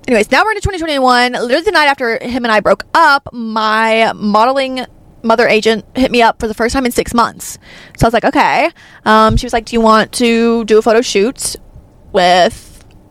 anyways, 0.07 0.31
now 0.31 0.45
we're 0.45 0.53
into 0.53 0.63
2021. 0.63 1.33
Literally 1.33 1.63
the 1.63 1.71
night 1.73 1.87
after 1.87 2.19
him 2.23 2.45
and 2.45 2.53
I 2.53 2.61
broke 2.61 2.85
up, 2.95 3.29
my 3.33 4.13
modeling 4.15 4.87
mother 5.23 5.49
agent 5.49 5.85
hit 5.95 6.11
me 6.11 6.23
up 6.23 6.39
for 6.41 6.47
the 6.47 6.55
first 6.55 6.73
time 6.73 6.87
in 6.87 6.93
six 6.93 7.13
months. 7.13 7.59
So 7.99 8.07
I 8.07 8.09
was 8.09 8.15
like, 8.15 8.25
okay. 8.25 8.71
Um, 9.05 9.37
she 9.37 9.47
was 9.47 9.53
like, 9.53 9.67
do 9.67 9.75
you 9.75 9.81
want 9.81 10.13
to 10.13 10.65
do 10.65 10.79
a 10.79 10.83
photo 10.83 11.01
shoot 11.01 11.57
with 12.13 12.66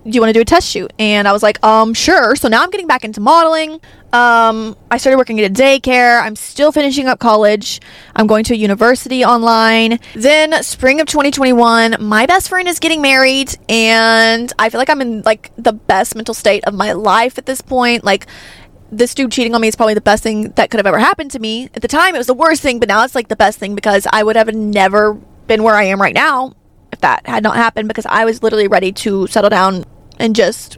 do 0.05 0.11
you 0.11 0.21
want 0.21 0.29
to 0.29 0.33
do 0.33 0.41
a 0.41 0.45
test 0.45 0.69
shoot? 0.69 0.93
And 0.99 1.27
I 1.27 1.33
was 1.33 1.41
like, 1.41 1.63
um, 1.63 1.93
sure. 1.93 2.35
So 2.35 2.47
now 2.47 2.61
I'm 2.61 2.69
getting 2.69 2.85
back 2.85 3.03
into 3.03 3.21
modeling. 3.21 3.81
Um, 4.13 4.77
I 4.91 4.97
started 4.97 5.17
working 5.17 5.39
at 5.41 5.49
a 5.49 5.53
daycare. 5.53 6.21
I'm 6.21 6.35
still 6.35 6.71
finishing 6.71 7.07
up 7.07 7.19
college. 7.19 7.81
I'm 8.15 8.27
going 8.27 8.43
to 8.45 8.53
a 8.53 8.57
university 8.57 9.25
online. 9.25 9.99
Then 10.13 10.61
spring 10.63 11.01
of 11.01 11.07
2021, 11.07 11.97
my 11.99 12.27
best 12.27 12.49
friend 12.49 12.67
is 12.67 12.79
getting 12.79 13.01
married 13.01 13.55
and 13.67 14.53
I 14.59 14.69
feel 14.69 14.79
like 14.79 14.91
I'm 14.91 15.01
in 15.01 15.23
like 15.23 15.51
the 15.57 15.73
best 15.73 16.15
mental 16.15 16.35
state 16.35 16.63
of 16.65 16.75
my 16.75 16.93
life 16.93 17.39
at 17.39 17.47
this 17.47 17.61
point. 17.61 18.03
Like 18.03 18.27
this 18.91 19.15
dude 19.15 19.31
cheating 19.31 19.55
on 19.55 19.61
me 19.61 19.67
is 19.67 19.75
probably 19.75 19.95
the 19.95 20.01
best 20.01 20.21
thing 20.21 20.51
that 20.51 20.69
could 20.69 20.77
have 20.77 20.87
ever 20.87 20.99
happened 20.99 21.31
to 21.31 21.39
me. 21.39 21.69
At 21.73 21.81
the 21.81 21.87
time, 21.87 22.13
it 22.13 22.19
was 22.19 22.27
the 22.27 22.35
worst 22.35 22.61
thing, 22.61 22.77
but 22.79 22.87
now 22.87 23.03
it's 23.03 23.15
like 23.15 23.27
the 23.27 23.35
best 23.35 23.57
thing 23.57 23.73
because 23.73 24.07
I 24.13 24.23
would 24.23 24.35
have 24.35 24.53
never 24.53 25.15
been 25.47 25.63
where 25.63 25.75
I 25.75 25.85
am 25.85 25.99
right 25.99 26.13
now 26.13 26.53
if 26.91 27.01
that 27.01 27.25
had 27.27 27.43
not 27.43 27.55
happened 27.55 27.87
because 27.87 28.05
I 28.05 28.23
was 28.23 28.41
literally 28.43 28.67
ready 28.67 28.91
to 28.93 29.27
settle 29.27 29.49
down 29.49 29.83
and 30.19 30.35
just 30.35 30.77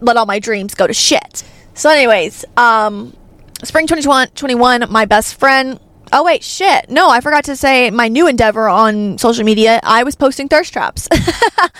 let 0.00 0.16
all 0.16 0.26
my 0.26 0.38
dreams 0.38 0.74
go 0.74 0.86
to 0.86 0.92
shit. 0.92 1.42
So, 1.74 1.90
anyways, 1.90 2.44
um, 2.56 3.16
spring 3.62 3.86
2021, 3.86 4.86
my 4.90 5.04
best 5.04 5.34
friend. 5.34 5.80
Oh, 6.12 6.24
wait, 6.24 6.42
shit. 6.42 6.88
No, 6.88 7.10
I 7.10 7.20
forgot 7.20 7.44
to 7.44 7.56
say 7.56 7.90
my 7.90 8.08
new 8.08 8.28
endeavor 8.28 8.68
on 8.68 9.18
social 9.18 9.44
media. 9.44 9.80
I 9.82 10.04
was 10.04 10.14
posting 10.14 10.48
thirst 10.48 10.72
traps. 10.72 11.08
I 11.12 11.70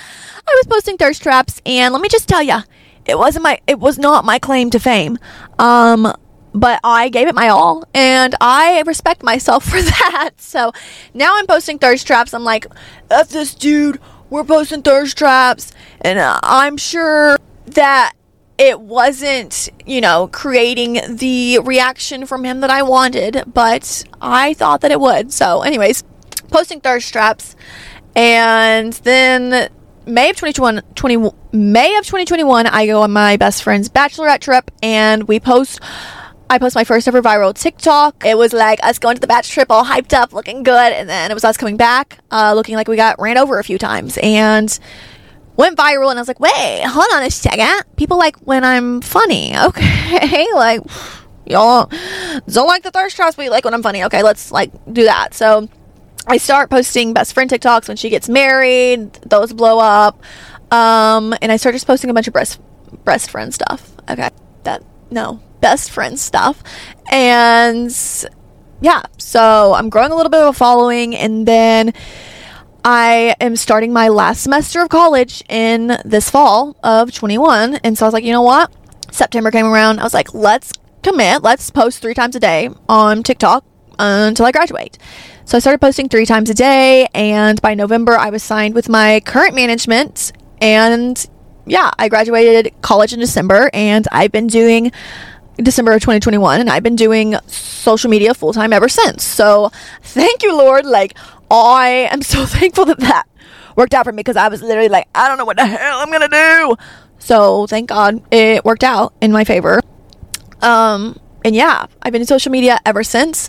was 0.54 0.66
posting 0.66 0.96
thirst 0.96 1.22
traps, 1.22 1.60
and 1.64 1.92
let 1.92 2.02
me 2.02 2.08
just 2.08 2.28
tell 2.28 2.42
you, 2.42 2.58
it 3.04 3.18
wasn't 3.18 3.44
my, 3.44 3.60
it 3.66 3.78
was 3.78 3.98
not 3.98 4.24
my 4.24 4.38
claim 4.38 4.70
to 4.70 4.80
fame. 4.80 5.18
Um, 5.58 6.12
but 6.56 6.80
I 6.82 7.10
gave 7.10 7.28
it 7.28 7.34
my 7.34 7.48
all 7.48 7.84
and 7.92 8.34
I 8.40 8.82
respect 8.86 9.22
myself 9.22 9.64
for 9.70 9.80
that. 9.80 10.30
So 10.38 10.72
now 11.12 11.36
I'm 11.36 11.46
posting 11.46 11.78
thirst 11.78 12.06
traps. 12.06 12.32
I'm 12.32 12.44
like, 12.44 12.66
F 13.10 13.28
this 13.28 13.54
dude 13.54 14.00
we're 14.30 14.44
posting 14.44 14.82
thirst 14.82 15.16
traps, 15.16 15.72
and 16.00 16.18
uh, 16.18 16.40
I'm 16.42 16.76
sure 16.76 17.38
that 17.66 18.12
it 18.58 18.80
wasn't, 18.80 19.68
you 19.84 20.00
know, 20.00 20.28
creating 20.28 21.16
the 21.16 21.60
reaction 21.62 22.26
from 22.26 22.44
him 22.44 22.60
that 22.60 22.70
I 22.70 22.82
wanted, 22.82 23.44
but 23.52 24.04
I 24.20 24.54
thought 24.54 24.80
that 24.80 24.90
it 24.90 25.00
would. 25.00 25.32
So, 25.32 25.62
anyways, 25.62 26.04
posting 26.50 26.80
thirst 26.80 27.12
traps, 27.12 27.54
and 28.14 28.92
then 28.94 29.70
May 30.06 30.30
of 30.30 30.36
2021, 30.36 30.82
20, 30.94 31.30
May 31.52 31.96
of 31.96 32.04
2021, 32.04 32.66
I 32.66 32.86
go 32.86 33.02
on 33.02 33.12
my 33.12 33.36
best 33.36 33.62
friend's 33.62 33.88
bachelorette 33.88 34.40
trip, 34.40 34.70
and 34.82 35.28
we 35.28 35.40
post 35.40 35.80
I 36.48 36.58
posted 36.58 36.76
my 36.76 36.84
first 36.84 37.08
ever 37.08 37.20
viral 37.20 37.52
TikTok. 37.52 38.24
It 38.24 38.38
was 38.38 38.52
like 38.52 38.78
us 38.82 38.98
going 38.98 39.16
to 39.16 39.20
the 39.20 39.26
batch 39.26 39.50
trip 39.50 39.70
all 39.70 39.84
hyped 39.84 40.14
up, 40.14 40.32
looking 40.32 40.62
good, 40.62 40.92
and 40.92 41.08
then 41.08 41.30
it 41.30 41.34
was 41.34 41.44
us 41.44 41.56
coming 41.56 41.76
back, 41.76 42.18
uh, 42.30 42.54
looking 42.54 42.76
like 42.76 42.86
we 42.86 42.96
got 42.96 43.20
ran 43.20 43.36
over 43.36 43.58
a 43.58 43.64
few 43.64 43.78
times 43.78 44.16
and 44.22 44.78
went 45.56 45.76
viral. 45.76 46.10
And 46.10 46.18
I 46.18 46.22
was 46.22 46.28
like, 46.28 46.38
wait, 46.38 46.84
hold 46.84 47.06
on 47.14 47.24
a 47.24 47.30
second. 47.30 47.84
People 47.96 48.16
like 48.16 48.36
when 48.38 48.64
I'm 48.64 49.00
funny. 49.00 49.54
Okay. 49.66 50.46
like, 50.54 50.82
y'all 51.46 51.90
don't 52.46 52.66
like 52.68 52.84
the 52.84 52.92
thirst 52.92 53.16
traps, 53.16 53.34
but 53.34 53.44
you 53.44 53.50
like 53.50 53.64
when 53.64 53.74
I'm 53.74 53.82
funny. 53.82 54.04
Okay, 54.04 54.22
let's 54.22 54.52
like 54.52 54.70
do 54.92 55.04
that. 55.04 55.34
So 55.34 55.68
I 56.28 56.36
start 56.36 56.70
posting 56.70 57.12
best 57.12 57.34
friend 57.34 57.50
TikToks 57.50 57.88
when 57.88 57.96
she 57.96 58.08
gets 58.08 58.28
married. 58.28 59.14
Those 59.14 59.52
blow 59.52 59.80
up. 59.80 60.22
Um, 60.70 61.34
and 61.42 61.50
I 61.50 61.56
start 61.56 61.74
just 61.74 61.86
posting 61.86 62.08
a 62.08 62.14
bunch 62.14 62.28
of 62.28 62.32
breast 62.32 62.60
breast 63.04 63.30
friend 63.30 63.52
stuff. 63.52 63.92
Okay. 64.08 64.30
That 64.62 64.84
no 65.10 65.40
best 65.60 65.90
friend 65.90 66.18
stuff. 66.18 66.62
And 67.10 67.94
yeah, 68.80 69.02
so 69.18 69.74
I'm 69.74 69.88
growing 69.88 70.12
a 70.12 70.16
little 70.16 70.30
bit 70.30 70.40
of 70.40 70.48
a 70.48 70.52
following 70.52 71.14
and 71.16 71.46
then 71.46 71.92
I 72.84 73.34
am 73.40 73.56
starting 73.56 73.92
my 73.92 74.08
last 74.08 74.42
semester 74.42 74.80
of 74.80 74.88
college 74.88 75.42
in 75.48 75.98
this 76.04 76.30
fall 76.30 76.76
of 76.84 77.12
21. 77.12 77.76
And 77.76 77.98
so 77.98 78.04
I 78.04 78.06
was 78.06 78.14
like, 78.14 78.24
you 78.24 78.32
know 78.32 78.42
what? 78.42 78.72
September 79.10 79.50
came 79.50 79.66
around. 79.66 79.98
I 79.98 80.04
was 80.04 80.14
like, 80.14 80.32
let's 80.34 80.72
commit. 81.02 81.42
Let's 81.42 81.70
post 81.70 82.00
three 82.00 82.14
times 82.14 82.36
a 82.36 82.40
day 82.40 82.70
on 82.88 83.22
TikTok 83.22 83.64
until 83.98 84.46
I 84.46 84.52
graduate. 84.52 84.98
So 85.46 85.56
I 85.56 85.60
started 85.60 85.80
posting 85.80 86.08
three 86.08 86.26
times 86.26 86.50
a 86.50 86.54
day. 86.54 87.08
And 87.12 87.60
by 87.60 87.74
November, 87.74 88.16
I 88.16 88.30
was 88.30 88.42
signed 88.42 88.74
with 88.74 88.88
my 88.88 89.20
current 89.20 89.54
management. 89.54 90.32
And 90.60 91.24
yeah, 91.66 91.90
I 91.98 92.08
graduated 92.08 92.72
college 92.82 93.12
in 93.12 93.18
December 93.18 93.68
and 93.72 94.06
I've 94.12 94.32
been 94.32 94.46
doing 94.46 94.92
December 95.56 95.92
of 95.92 96.00
2021, 96.00 96.60
and 96.60 96.70
I've 96.70 96.82
been 96.82 96.96
doing 96.96 97.36
social 97.46 98.10
media 98.10 98.34
full 98.34 98.52
time 98.52 98.72
ever 98.72 98.88
since. 98.88 99.24
So 99.24 99.70
thank 100.02 100.42
you, 100.42 100.56
Lord. 100.56 100.84
Like, 100.84 101.16
I 101.50 102.08
am 102.10 102.22
so 102.22 102.46
thankful 102.46 102.84
that 102.86 103.00
that 103.00 103.24
worked 103.76 103.94
out 103.94 104.04
for 104.04 104.12
me 104.12 104.20
because 104.20 104.36
I 104.36 104.48
was 104.48 104.62
literally 104.62 104.88
like, 104.88 105.08
I 105.14 105.28
don't 105.28 105.38
know 105.38 105.44
what 105.44 105.56
the 105.56 105.66
hell 105.66 106.00
I'm 106.00 106.10
gonna 106.10 106.28
do. 106.28 106.76
So 107.18 107.66
thank 107.66 107.88
God 107.88 108.22
it 108.32 108.64
worked 108.64 108.84
out 108.84 109.14
in 109.20 109.32
my 109.32 109.44
favor. 109.44 109.80
Um, 110.62 111.18
and 111.44 111.54
yeah, 111.54 111.86
I've 112.02 112.12
been 112.12 112.22
in 112.22 112.26
social 112.26 112.52
media 112.52 112.78
ever 112.84 113.02
since. 113.02 113.48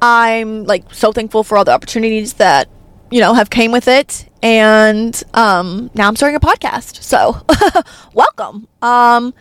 I'm 0.00 0.64
like 0.64 0.92
so 0.92 1.12
thankful 1.12 1.44
for 1.44 1.56
all 1.56 1.64
the 1.64 1.72
opportunities 1.72 2.34
that 2.34 2.68
you 3.10 3.20
know 3.20 3.34
have 3.34 3.48
came 3.50 3.70
with 3.70 3.86
it 3.86 4.28
and 4.42 5.22
um 5.34 5.90
now 5.94 6.08
i'm 6.08 6.16
starting 6.16 6.34
a 6.34 6.40
podcast 6.40 7.02
so 7.02 7.36
welcome 8.14 8.66
um 8.82 9.32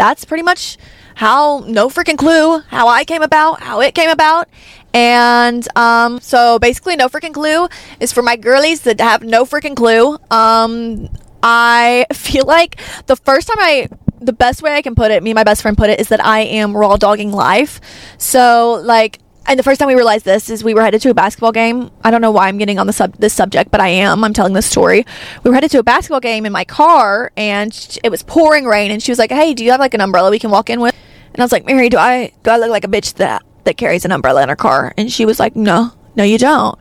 that's 0.00 0.24
pretty 0.24 0.42
much 0.42 0.78
how 1.16 1.62
no 1.66 1.90
freaking 1.90 2.16
clue 2.16 2.60
how 2.68 2.88
I 2.88 3.04
came 3.04 3.20
about, 3.20 3.60
how 3.60 3.82
it 3.82 3.94
came 3.94 4.08
about. 4.08 4.48
And 4.94 5.68
um, 5.76 6.20
so 6.20 6.58
basically, 6.58 6.96
no 6.96 7.08
freaking 7.08 7.34
clue 7.34 7.68
is 8.00 8.10
for 8.10 8.22
my 8.22 8.36
girlies 8.36 8.80
that 8.82 8.98
have 8.98 9.22
no 9.22 9.44
freaking 9.44 9.76
clue. 9.76 10.16
Um, 10.30 11.10
I 11.42 12.06
feel 12.14 12.46
like 12.46 12.80
the 13.06 13.16
first 13.16 13.46
time 13.48 13.58
I, 13.60 13.88
the 14.20 14.32
best 14.32 14.62
way 14.62 14.74
I 14.74 14.80
can 14.80 14.94
put 14.94 15.10
it, 15.10 15.22
me 15.22 15.30
and 15.32 15.36
my 15.36 15.44
best 15.44 15.60
friend 15.60 15.76
put 15.76 15.90
it, 15.90 16.00
is 16.00 16.08
that 16.08 16.24
I 16.24 16.40
am 16.40 16.74
raw 16.74 16.96
dogging 16.96 17.30
life. 17.30 17.80
So, 18.16 18.80
like, 18.82 19.18
and 19.46 19.58
the 19.58 19.62
first 19.62 19.80
time 19.80 19.88
we 19.88 19.94
realized 19.94 20.24
this 20.24 20.50
is 20.50 20.62
we 20.62 20.74
were 20.74 20.82
headed 20.82 21.00
to 21.02 21.10
a 21.10 21.14
basketball 21.14 21.52
game. 21.52 21.90
I 22.04 22.10
don't 22.10 22.20
know 22.20 22.30
why 22.30 22.48
I'm 22.48 22.58
getting 22.58 22.78
on 22.78 22.86
the 22.86 22.92
sub 22.92 23.14
this 23.16 23.32
subject, 23.32 23.70
but 23.70 23.80
I 23.80 23.88
am. 23.88 24.22
I'm 24.24 24.32
telling 24.32 24.52
this 24.52 24.66
story. 24.66 25.04
We 25.42 25.50
were 25.50 25.54
headed 25.54 25.70
to 25.72 25.78
a 25.78 25.82
basketball 25.82 26.20
game 26.20 26.46
in 26.46 26.52
my 26.52 26.64
car, 26.64 27.32
and 27.36 27.98
it 28.04 28.10
was 28.10 28.22
pouring 28.22 28.66
rain. 28.66 28.90
And 28.90 29.02
she 29.02 29.10
was 29.10 29.18
like, 29.18 29.30
"Hey, 29.30 29.54
do 29.54 29.64
you 29.64 29.70
have 29.70 29.80
like 29.80 29.94
an 29.94 30.00
umbrella 30.00 30.30
we 30.30 30.38
can 30.38 30.50
walk 30.50 30.70
in 30.70 30.80
with?" 30.80 30.94
And 31.32 31.40
I 31.40 31.44
was 31.44 31.52
like, 31.52 31.64
"Mary, 31.64 31.88
do 31.88 31.96
I 31.96 32.32
do 32.42 32.50
I 32.50 32.58
look 32.58 32.70
like 32.70 32.84
a 32.84 32.88
bitch 32.88 33.14
that 33.14 33.42
that 33.64 33.76
carries 33.76 34.04
an 34.04 34.12
umbrella 34.12 34.42
in 34.42 34.48
her 34.48 34.56
car?" 34.56 34.92
And 34.96 35.10
she 35.10 35.24
was 35.24 35.40
like, 35.40 35.56
"No, 35.56 35.92
no, 36.16 36.22
you 36.22 36.38
don't." 36.38 36.78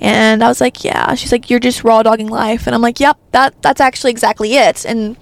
And 0.00 0.42
I 0.42 0.48
was 0.48 0.60
like, 0.60 0.82
"Yeah." 0.82 1.14
She's 1.14 1.32
like, 1.32 1.50
"You're 1.50 1.60
just 1.60 1.84
raw 1.84 2.02
dogging 2.02 2.28
life," 2.28 2.66
and 2.66 2.74
I'm 2.74 2.82
like, 2.82 2.98
"Yep, 2.98 3.18
that 3.32 3.62
that's 3.62 3.80
actually 3.80 4.10
exactly 4.10 4.54
it." 4.54 4.84
And 4.84 5.16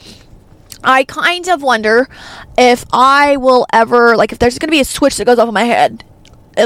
I 0.84 1.04
kind 1.04 1.48
of 1.48 1.62
wonder 1.62 2.08
if 2.56 2.84
I 2.92 3.36
will 3.36 3.66
ever 3.72 4.16
like 4.16 4.32
if 4.32 4.38
there's 4.38 4.58
going 4.58 4.68
to 4.68 4.76
be 4.76 4.80
a 4.80 4.84
switch 4.84 5.16
that 5.16 5.26
goes 5.26 5.38
off 5.38 5.48
in 5.48 5.54
my 5.54 5.64
head 5.64 6.04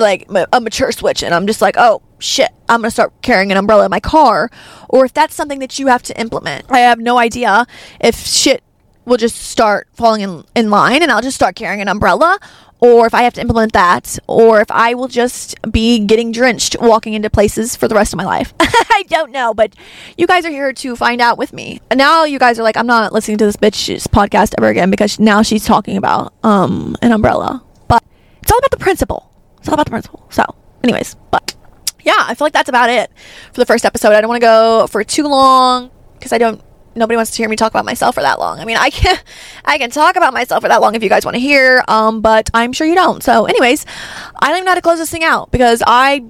like 0.00 0.28
a 0.52 0.60
mature 0.60 0.92
switch 0.92 1.22
and 1.22 1.34
I'm 1.34 1.46
just 1.46 1.60
like, 1.60 1.76
oh 1.78 2.02
shit, 2.18 2.50
I'm 2.68 2.80
gonna 2.80 2.90
start 2.90 3.12
carrying 3.22 3.50
an 3.50 3.58
umbrella 3.58 3.84
in 3.84 3.90
my 3.90 4.00
car, 4.00 4.50
or 4.88 5.04
if 5.04 5.12
that's 5.12 5.34
something 5.34 5.58
that 5.58 5.78
you 5.78 5.88
have 5.88 6.02
to 6.04 6.20
implement. 6.20 6.66
I 6.70 6.80
have 6.80 6.98
no 6.98 7.18
idea 7.18 7.66
if 8.00 8.16
shit 8.16 8.62
will 9.04 9.16
just 9.16 9.36
start 9.36 9.88
falling 9.94 10.20
in, 10.22 10.44
in 10.54 10.70
line 10.70 11.02
and 11.02 11.10
I'll 11.10 11.22
just 11.22 11.34
start 11.34 11.56
carrying 11.56 11.80
an 11.80 11.88
umbrella, 11.88 12.38
or 12.82 13.06
if 13.06 13.14
I 13.14 13.22
have 13.22 13.34
to 13.34 13.40
implement 13.40 13.72
that, 13.74 14.18
or 14.26 14.60
if 14.60 14.70
I 14.70 14.94
will 14.94 15.08
just 15.08 15.54
be 15.70 16.00
getting 16.00 16.32
drenched 16.32 16.76
walking 16.80 17.14
into 17.14 17.30
places 17.30 17.76
for 17.76 17.86
the 17.86 17.94
rest 17.94 18.12
of 18.12 18.16
my 18.16 18.24
life. 18.24 18.52
I 18.60 19.04
don't 19.08 19.30
know, 19.30 19.54
but 19.54 19.74
you 20.16 20.26
guys 20.26 20.44
are 20.44 20.50
here 20.50 20.72
to 20.72 20.96
find 20.96 21.20
out 21.20 21.38
with 21.38 21.52
me. 21.52 21.80
And 21.90 21.98
now 21.98 22.24
you 22.24 22.38
guys 22.38 22.58
are 22.58 22.64
like, 22.64 22.76
I'm 22.76 22.86
not 22.86 23.12
listening 23.12 23.38
to 23.38 23.44
this 23.44 23.56
bitch's 23.56 24.06
podcast 24.06 24.54
ever 24.58 24.68
again 24.68 24.90
because 24.90 25.20
now 25.20 25.42
she's 25.42 25.64
talking 25.64 25.96
about 25.96 26.34
um 26.42 26.96
an 27.02 27.12
umbrella. 27.12 27.62
But 27.86 28.02
it's 28.42 28.50
all 28.50 28.58
about 28.58 28.70
the 28.72 28.78
principle. 28.78 29.31
It's 29.62 29.68
all 29.68 29.74
about 29.74 29.86
the 29.86 29.90
principle. 29.90 30.26
So, 30.28 30.42
anyways, 30.82 31.14
but 31.30 31.54
yeah, 32.02 32.16
I 32.18 32.34
feel 32.34 32.46
like 32.46 32.52
that's 32.52 32.68
about 32.68 32.90
it 32.90 33.12
for 33.52 33.60
the 33.60 33.66
first 33.66 33.84
episode. 33.84 34.12
I 34.12 34.20
don't 34.20 34.28
want 34.28 34.40
to 34.40 34.44
go 34.44 34.86
for 34.88 35.04
too 35.04 35.22
long 35.22 35.92
because 36.14 36.32
I 36.32 36.38
don't. 36.38 36.60
Nobody 36.96 37.14
wants 37.14 37.30
to 37.30 37.36
hear 37.38 37.48
me 37.48 37.54
talk 37.54 37.70
about 37.70 37.84
myself 37.84 38.16
for 38.16 38.22
that 38.22 38.40
long. 38.40 38.58
I 38.58 38.64
mean, 38.64 38.76
I 38.76 38.90
can, 38.90 39.16
I 39.64 39.78
can 39.78 39.90
talk 39.90 40.16
about 40.16 40.34
myself 40.34 40.62
for 40.64 40.68
that 40.68 40.80
long 40.80 40.96
if 40.96 41.02
you 41.02 41.08
guys 41.08 41.24
want 41.24 41.36
to 41.36 41.40
hear. 41.40 41.84
Um, 41.86 42.22
but 42.22 42.50
I'm 42.52 42.72
sure 42.72 42.88
you 42.88 42.96
don't. 42.96 43.22
So, 43.22 43.46
anyways, 43.46 43.86
I 44.34 44.48
don't 44.48 44.56
even 44.56 44.64
know 44.64 44.72
how 44.72 44.74
to 44.74 44.82
close 44.82 44.98
this 44.98 45.10
thing 45.10 45.22
out 45.22 45.52
because 45.52 45.80
I, 45.86 46.24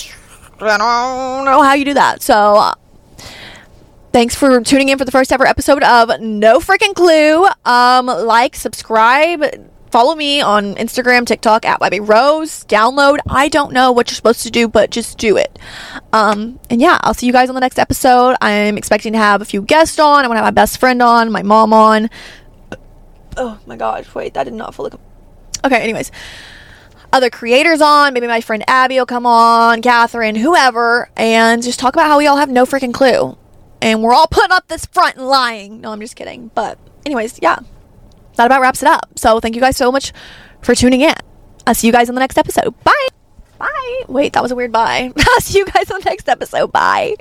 I 0.60 0.78
don't 0.78 1.44
know 1.44 1.62
how 1.62 1.74
you 1.74 1.84
do 1.84 1.94
that. 1.94 2.22
So. 2.22 2.56
Uh, 2.56 2.74
thanks 4.12 4.34
for 4.34 4.60
tuning 4.60 4.90
in 4.90 4.98
for 4.98 5.04
the 5.04 5.10
first 5.10 5.32
ever 5.32 5.46
episode 5.46 5.82
of 5.82 6.20
No 6.20 6.58
Freaking 6.58 6.94
Clue. 6.94 7.46
Um, 7.64 8.06
like, 8.06 8.54
subscribe, 8.56 9.42
follow 9.92 10.14
me 10.14 10.40
on 10.40 10.74
Instagram, 10.76 11.26
TikTok 11.26 11.64
at 11.66 11.78
Wabby 11.78 12.00
Rose. 12.06 12.64
Download. 12.64 13.18
I 13.28 13.48
don't 13.48 13.72
know 13.72 13.92
what 13.92 14.10
you're 14.10 14.16
supposed 14.16 14.42
to 14.42 14.50
do, 14.50 14.66
but 14.66 14.90
just 14.90 15.18
do 15.18 15.36
it. 15.36 15.58
Um, 16.12 16.58
and 16.70 16.80
yeah, 16.80 16.98
I'll 17.02 17.14
see 17.14 17.26
you 17.26 17.32
guys 17.32 17.50
on 17.50 17.54
the 17.54 17.60
next 17.60 17.78
episode. 17.78 18.36
I'm 18.40 18.78
expecting 18.78 19.12
to 19.12 19.18
have 19.18 19.42
a 19.42 19.44
few 19.44 19.62
guests 19.62 19.98
on. 19.98 20.24
I 20.24 20.28
want 20.28 20.38
to 20.38 20.42
have 20.42 20.46
my 20.46 20.50
best 20.50 20.78
friend 20.78 21.02
on, 21.02 21.30
my 21.30 21.42
mom 21.42 21.72
on. 21.72 22.08
Oh 23.36 23.60
my 23.66 23.76
gosh, 23.76 24.12
wait, 24.14 24.34
that 24.34 24.44
did 24.44 24.54
not 24.54 24.74
fully. 24.74 24.90
Okay, 25.64 25.80
anyways. 25.80 26.10
Other 27.12 27.28
creators 27.28 27.82
on, 27.82 28.14
maybe 28.14 28.26
my 28.26 28.40
friend 28.40 28.64
Abby 28.66 28.96
will 28.96 29.04
come 29.04 29.26
on, 29.26 29.82
Catherine, 29.82 30.34
whoever, 30.34 31.10
and 31.14 31.62
just 31.62 31.78
talk 31.78 31.94
about 31.94 32.06
how 32.06 32.16
we 32.16 32.26
all 32.26 32.38
have 32.38 32.50
no 32.50 32.64
freaking 32.64 32.94
clue. 32.94 33.36
And 33.82 34.02
we're 34.02 34.14
all 34.14 34.26
putting 34.26 34.52
up 34.52 34.68
this 34.68 34.86
front 34.86 35.16
and 35.16 35.28
lying. 35.28 35.82
No, 35.82 35.92
I'm 35.92 36.00
just 36.00 36.16
kidding. 36.16 36.50
But, 36.54 36.78
anyways, 37.04 37.38
yeah. 37.42 37.58
That 38.36 38.46
about 38.46 38.60
wraps 38.60 38.82
it 38.82 38.88
up. 38.88 39.18
So, 39.18 39.40
thank 39.40 39.54
you 39.54 39.60
guys 39.60 39.76
so 39.76 39.92
much 39.92 40.12
for 40.62 40.74
tuning 40.74 41.00
in. 41.02 41.14
I'll 41.66 41.74
see 41.74 41.86
you 41.86 41.92
guys 41.92 42.08
on 42.08 42.14
the 42.14 42.20
next 42.20 42.38
episode. 42.38 42.74
Bye. 42.84 43.08
Bye. 43.58 44.02
Wait, 44.08 44.32
that 44.32 44.42
was 44.42 44.50
a 44.50 44.56
weird 44.56 44.72
bye. 44.72 45.12
I'll 45.18 45.40
see 45.40 45.58
you 45.58 45.66
guys 45.66 45.90
on 45.90 46.00
the 46.00 46.10
next 46.10 46.28
episode. 46.28 46.72
Bye. 46.72 47.14